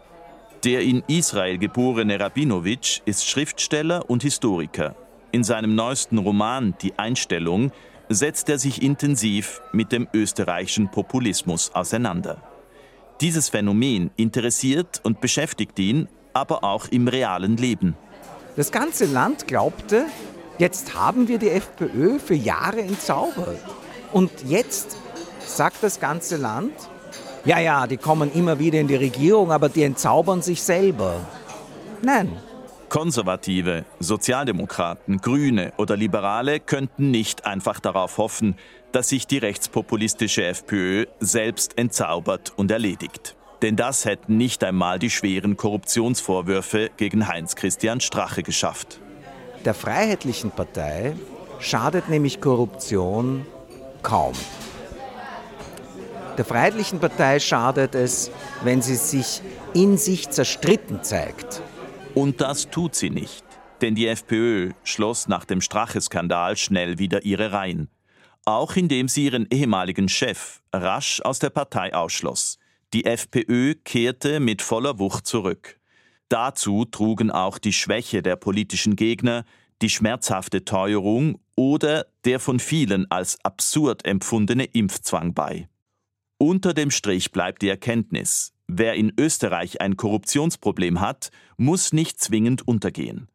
Der 0.64 0.80
in 0.80 1.04
Israel 1.06 1.58
geborene 1.58 2.18
Rabinowitsch 2.18 3.00
ist 3.04 3.28
Schriftsteller 3.28 4.10
und 4.10 4.24
Historiker. 4.24 4.96
In 5.30 5.44
seinem 5.44 5.76
neuesten 5.76 6.18
Roman 6.18 6.74
Die 6.82 6.98
Einstellung 6.98 7.70
setzt 8.08 8.48
er 8.48 8.58
sich 8.58 8.82
intensiv 8.82 9.62
mit 9.72 9.92
dem 9.92 10.08
österreichischen 10.12 10.90
Populismus 10.90 11.72
auseinander. 11.72 12.53
Dieses 13.20 13.48
Phänomen 13.48 14.10
interessiert 14.16 15.00
und 15.04 15.20
beschäftigt 15.20 15.78
ihn, 15.78 16.08
aber 16.32 16.64
auch 16.64 16.88
im 16.88 17.06
realen 17.06 17.56
Leben. 17.56 17.96
Das 18.56 18.72
ganze 18.72 19.06
Land 19.06 19.46
glaubte, 19.46 20.06
jetzt 20.58 20.94
haben 20.94 21.28
wir 21.28 21.38
die 21.38 21.50
FPÖ 21.50 22.18
für 22.18 22.34
Jahre 22.34 22.80
entzaubert. 22.80 23.60
Und 24.12 24.30
jetzt 24.46 24.96
sagt 25.46 25.82
das 25.82 26.00
ganze 26.00 26.36
Land, 26.36 26.72
ja, 27.44 27.60
ja, 27.60 27.86
die 27.86 27.98
kommen 27.98 28.32
immer 28.32 28.58
wieder 28.58 28.80
in 28.80 28.88
die 28.88 28.96
Regierung, 28.96 29.52
aber 29.52 29.68
die 29.68 29.82
entzaubern 29.82 30.42
sich 30.42 30.62
selber. 30.62 31.16
Nein. 32.02 32.32
Konservative, 32.88 33.84
Sozialdemokraten, 34.00 35.18
Grüne 35.18 35.72
oder 35.76 35.96
Liberale 35.96 36.60
könnten 36.60 37.10
nicht 37.10 37.44
einfach 37.44 37.80
darauf 37.80 38.18
hoffen, 38.18 38.56
dass 38.94 39.08
sich 39.08 39.26
die 39.26 39.38
rechtspopulistische 39.38 40.44
FPÖ 40.44 41.06
selbst 41.18 41.76
entzaubert 41.76 42.52
und 42.54 42.70
erledigt. 42.70 43.34
Denn 43.60 43.74
das 43.74 44.04
hätten 44.04 44.36
nicht 44.36 44.62
einmal 44.62 45.00
die 45.00 45.10
schweren 45.10 45.56
Korruptionsvorwürfe 45.56 46.90
gegen 46.96 47.26
Heinz 47.26 47.56
Christian 47.56 48.00
Strache 48.00 48.44
geschafft. 48.44 49.00
Der 49.64 49.74
Freiheitlichen 49.74 50.52
Partei 50.52 51.14
schadet 51.58 52.08
nämlich 52.08 52.40
Korruption 52.40 53.44
kaum. 54.02 54.34
Der 56.38 56.44
Freiheitlichen 56.44 57.00
Partei 57.00 57.40
schadet 57.40 57.96
es, 57.96 58.30
wenn 58.62 58.80
sie 58.80 58.96
sich 58.96 59.40
in 59.72 59.98
sich 59.98 60.30
zerstritten 60.30 61.02
zeigt. 61.02 61.62
Und 62.14 62.40
das 62.40 62.70
tut 62.70 62.94
sie 62.94 63.10
nicht. 63.10 63.44
Denn 63.80 63.96
die 63.96 64.06
FPÖ 64.06 64.70
schloss 64.84 65.26
nach 65.26 65.44
dem 65.44 65.60
Strache-Skandal 65.60 66.56
schnell 66.56 66.98
wieder 67.00 67.24
ihre 67.24 67.50
Reihen. 67.50 67.88
Auch 68.46 68.76
indem 68.76 69.08
sie 69.08 69.24
ihren 69.24 69.46
ehemaligen 69.50 70.08
Chef 70.08 70.60
rasch 70.72 71.20
aus 71.22 71.38
der 71.38 71.50
Partei 71.50 71.94
ausschloss. 71.94 72.58
Die 72.92 73.06
FPÖ 73.06 73.74
kehrte 73.74 74.38
mit 74.38 74.60
voller 74.60 74.98
Wucht 74.98 75.26
zurück. 75.26 75.80
Dazu 76.28 76.84
trugen 76.84 77.30
auch 77.30 77.58
die 77.58 77.72
Schwäche 77.72 78.22
der 78.22 78.36
politischen 78.36 78.96
Gegner, 78.96 79.44
die 79.82 79.90
schmerzhafte 79.90 80.64
Teuerung 80.64 81.40
oder 81.56 82.06
der 82.24 82.38
von 82.38 82.60
vielen 82.60 83.10
als 83.10 83.38
absurd 83.44 84.04
empfundene 84.04 84.64
Impfzwang 84.64 85.34
bei. 85.34 85.68
Unter 86.38 86.74
dem 86.74 86.90
Strich 86.90 87.32
bleibt 87.32 87.62
die 87.62 87.68
Erkenntnis, 87.68 88.52
wer 88.66 88.94
in 88.94 89.12
Österreich 89.18 89.80
ein 89.80 89.96
Korruptionsproblem 89.96 91.00
hat, 91.00 91.30
muss 91.56 91.92
nicht 91.92 92.20
zwingend 92.20 92.66
untergehen. 92.66 93.28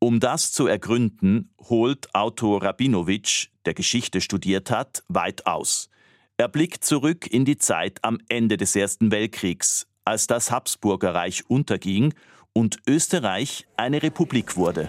Um 0.00 0.20
das 0.20 0.52
zu 0.52 0.68
ergründen, 0.68 1.52
holt 1.58 2.14
Autor 2.14 2.62
Rabinowitsch, 2.62 3.48
der 3.64 3.74
Geschichte 3.74 4.20
studiert 4.20 4.70
hat, 4.70 5.02
weit 5.08 5.46
aus. 5.46 5.88
Er 6.36 6.46
blickt 6.46 6.84
zurück 6.84 7.26
in 7.26 7.44
die 7.44 7.58
Zeit 7.58 7.98
am 8.02 8.20
Ende 8.28 8.56
des 8.56 8.76
Ersten 8.76 9.10
Weltkriegs, 9.10 9.88
als 10.04 10.28
das 10.28 10.52
Habsburgerreich 10.52 11.50
unterging 11.50 12.14
und 12.52 12.78
Österreich 12.86 13.66
eine 13.76 14.00
Republik 14.00 14.56
wurde. 14.56 14.88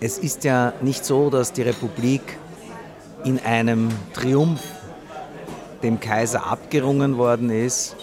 Es 0.00 0.18
ist 0.18 0.44
ja 0.44 0.74
nicht 0.82 1.06
so, 1.06 1.30
dass 1.30 1.54
die 1.54 1.62
Republik 1.62 2.38
in 3.24 3.38
einem 3.40 3.88
Triumph 4.12 4.62
dem 5.82 6.00
Kaiser 6.00 6.46
abgerungen 6.46 7.16
worden 7.16 7.48
ist, 7.48 7.96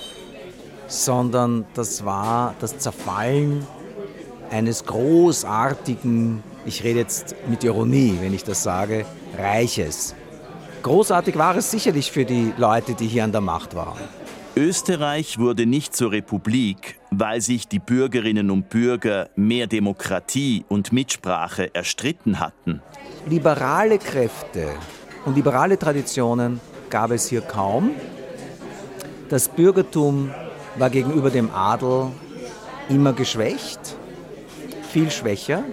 sondern 0.87 1.65
das 1.75 2.03
war 2.03 2.55
das 2.59 2.79
Zerfallen 2.79 3.67
eines 4.51 4.85
großartigen, 4.85 6.43
ich 6.65 6.83
rede 6.83 6.99
jetzt 6.99 7.35
mit 7.47 7.63
Ironie, 7.63 8.17
wenn 8.21 8.33
ich 8.33 8.43
das 8.43 8.63
sage, 8.63 9.05
Reiches. 9.37 10.13
Großartig 10.83 11.37
war 11.37 11.55
es 11.55 11.71
sicherlich 11.71 12.11
für 12.11 12.25
die 12.25 12.53
Leute, 12.57 12.93
die 12.93 13.07
hier 13.07 13.23
an 13.23 13.31
der 13.31 13.41
Macht 13.41 13.75
waren. 13.75 13.99
Österreich 14.55 15.39
wurde 15.39 15.65
nicht 15.65 15.95
zur 15.95 16.11
Republik, 16.11 16.99
weil 17.09 17.39
sich 17.39 17.69
die 17.69 17.79
Bürgerinnen 17.79 18.51
und 18.51 18.69
Bürger 18.69 19.29
mehr 19.35 19.67
Demokratie 19.67 20.65
und 20.67 20.91
Mitsprache 20.91 21.73
erstritten 21.73 22.39
hatten. 22.39 22.81
Liberale 23.27 23.97
Kräfte 23.97 24.73
und 25.25 25.35
liberale 25.35 25.79
Traditionen 25.79 26.59
gab 26.89 27.11
es 27.11 27.29
hier 27.29 27.41
kaum. 27.41 27.91
Das 29.29 29.47
Bürgertum 29.47 30.31
war 30.77 30.89
gegenüber 30.89 31.29
dem 31.29 31.49
Adel 31.51 32.07
immer 32.89 33.13
geschwächt, 33.13 33.95
viel 34.91 35.09
schwächer. 35.09 35.63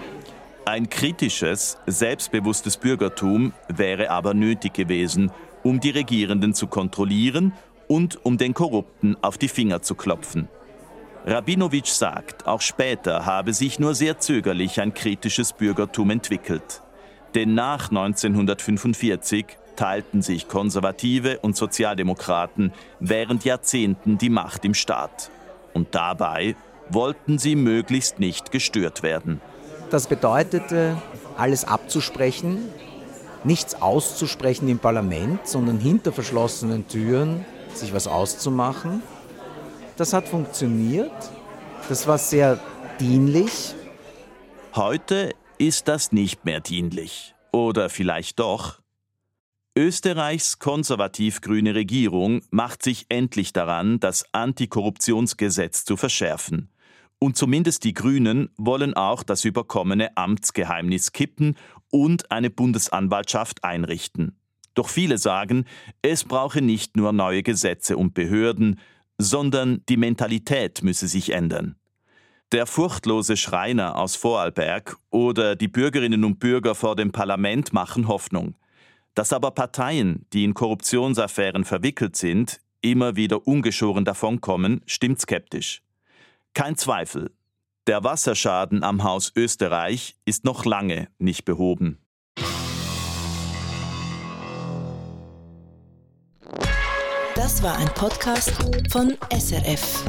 Ein 0.64 0.88
kritisches, 0.88 1.76
selbstbewusstes 1.87 2.76
Bürgertum 2.76 3.52
wäre 3.68 4.11
aber 4.11 4.33
nötig 4.33 4.74
gewesen, 4.74 5.33
um 5.64 5.81
die 5.81 5.90
Regierenden 5.90 6.54
zu 6.54 6.68
kontrollieren 6.68 7.52
und 7.88 8.24
um 8.24 8.38
den 8.38 8.54
Korrupten 8.54 9.16
auf 9.20 9.38
die 9.38 9.48
Finger 9.48 9.83
zu 9.83 9.96
klopfen. 9.96 10.48
Rabinowitsch 11.26 11.90
sagt, 11.90 12.46
auch 12.46 12.61
später 12.61 13.26
habe 13.26 13.52
sich 13.54 13.81
nur 13.81 13.94
sehr 13.94 14.20
zögerlich 14.20 14.81
ein 14.81 14.94
kritisches 14.94 15.52
Bürgertum 15.52 16.11
entwickelt. 16.11 16.83
Denn 17.35 17.54
nach 17.54 17.90
1945 17.90 19.46
teilten 19.74 20.22
sich 20.22 20.48
Konservative 20.48 21.40
und 21.40 21.57
Sozialdemokraten 21.57 22.72
während 23.00 23.44
Jahrzehnten 23.44 24.16
die 24.16 24.31
Macht 24.31 24.64
im 24.64 24.74
Staat. 24.74 25.31
Und 25.74 25.94
dabei 25.94 26.57
wollten 26.90 27.38
sie 27.38 27.57
möglichst 27.57 28.18
nicht 28.18 28.51
gestört 28.51 29.03
werden. 29.03 29.40
Das 29.90 30.07
bedeutete, 30.07 31.01
alles 31.37 31.64
abzusprechen, 31.64 32.68
nichts 33.44 33.81
auszusprechen 33.81 34.68
im 34.68 34.79
Parlament, 34.79 35.46
sondern 35.46 35.79
hinter 35.79 36.12
verschlossenen 36.12 36.88
Türen 36.88 37.44
sich 37.74 37.94
was 37.94 38.07
auszumachen. 38.07 39.03
Das 39.96 40.12
hat 40.12 40.29
funktioniert. 40.29 41.12
Das 41.88 42.07
war 42.07 42.18
sehr 42.18 42.59
dienlich. 43.01 43.74
Heute 44.74 45.35
ist 45.59 45.88
das 45.88 46.12
nicht 46.12 46.44
mehr 46.44 46.61
dienlich. 46.61 47.35
Oder 47.53 47.88
vielleicht 47.88 48.38
doch. 48.38 48.81
Österreichs 49.77 50.59
konservativ-grüne 50.59 51.74
Regierung 51.74 52.42
macht 52.51 52.83
sich 52.83 53.07
endlich 53.09 53.53
daran, 53.53 54.01
das 54.01 54.24
Antikorruptionsgesetz 54.33 55.85
zu 55.85 55.96
verschärfen. 55.96 56.68
Und 57.18 57.37
zumindest 57.37 57.85
die 57.85 57.94
Grünen 57.94 58.50
wollen 58.57 58.94
auch 58.94 59.22
das 59.22 59.44
überkommene 59.44 60.16
Amtsgeheimnis 60.16 61.12
kippen 61.12 61.57
und 61.90 62.31
eine 62.31 62.50
Bundesanwaltschaft 62.50 63.64
einrichten. 63.64 64.37
Doch 64.74 64.88
viele 64.88 65.18
sagen, 65.18 65.64
es 66.02 66.22
brauche 66.22 66.62
nicht 66.62 66.96
nur 66.96 67.12
neue 67.12 67.42
Gesetze 67.42 67.96
und 67.96 68.14
Behörden, 68.14 68.78
sondern 69.18 69.83
die 69.88 69.96
Mentalität 69.96 70.85
müsse 70.85 71.09
sich 71.09 71.33
ändern. 71.33 71.74
Der 72.52 72.66
furchtlose 72.66 73.37
Schreiner 73.37 73.96
aus 73.96 74.14
Vorarlberg 74.14 74.96
oder 75.11 75.57
die 75.57 75.68
Bürgerinnen 75.68 76.24
und 76.24 76.38
Bürger 76.38 76.76
vor 76.76 76.94
dem 76.94 77.11
Parlament 77.11 77.72
machen 77.72 78.07
Hoffnung. 78.07 78.54
Dass 79.14 79.33
aber 79.33 79.50
Parteien, 79.50 80.24
die 80.33 80.44
in 80.44 80.54
Korruptionsaffären 80.54 81.64
verwickelt 81.64 82.14
sind, 82.14 82.61
immer 82.81 83.16
wieder 83.16 83.48
ungeschoren 83.48 84.04
davonkommen, 84.04 84.81
stimmt 84.87 85.20
skeptisch. 85.20 85.83
Kein 86.58 86.74
Zweifel, 86.74 87.30
der 87.86 88.02
Wasserschaden 88.02 88.82
am 88.82 89.04
Haus 89.04 89.30
Österreich 89.36 90.16
ist 90.24 90.44
noch 90.44 90.64
lange 90.64 91.06
nicht 91.20 91.44
behoben. 91.44 92.00
Das 97.36 97.62
war 97.62 97.78
ein 97.78 97.86
Podcast 97.94 98.50
von 98.90 99.16
SRF. 99.30 100.02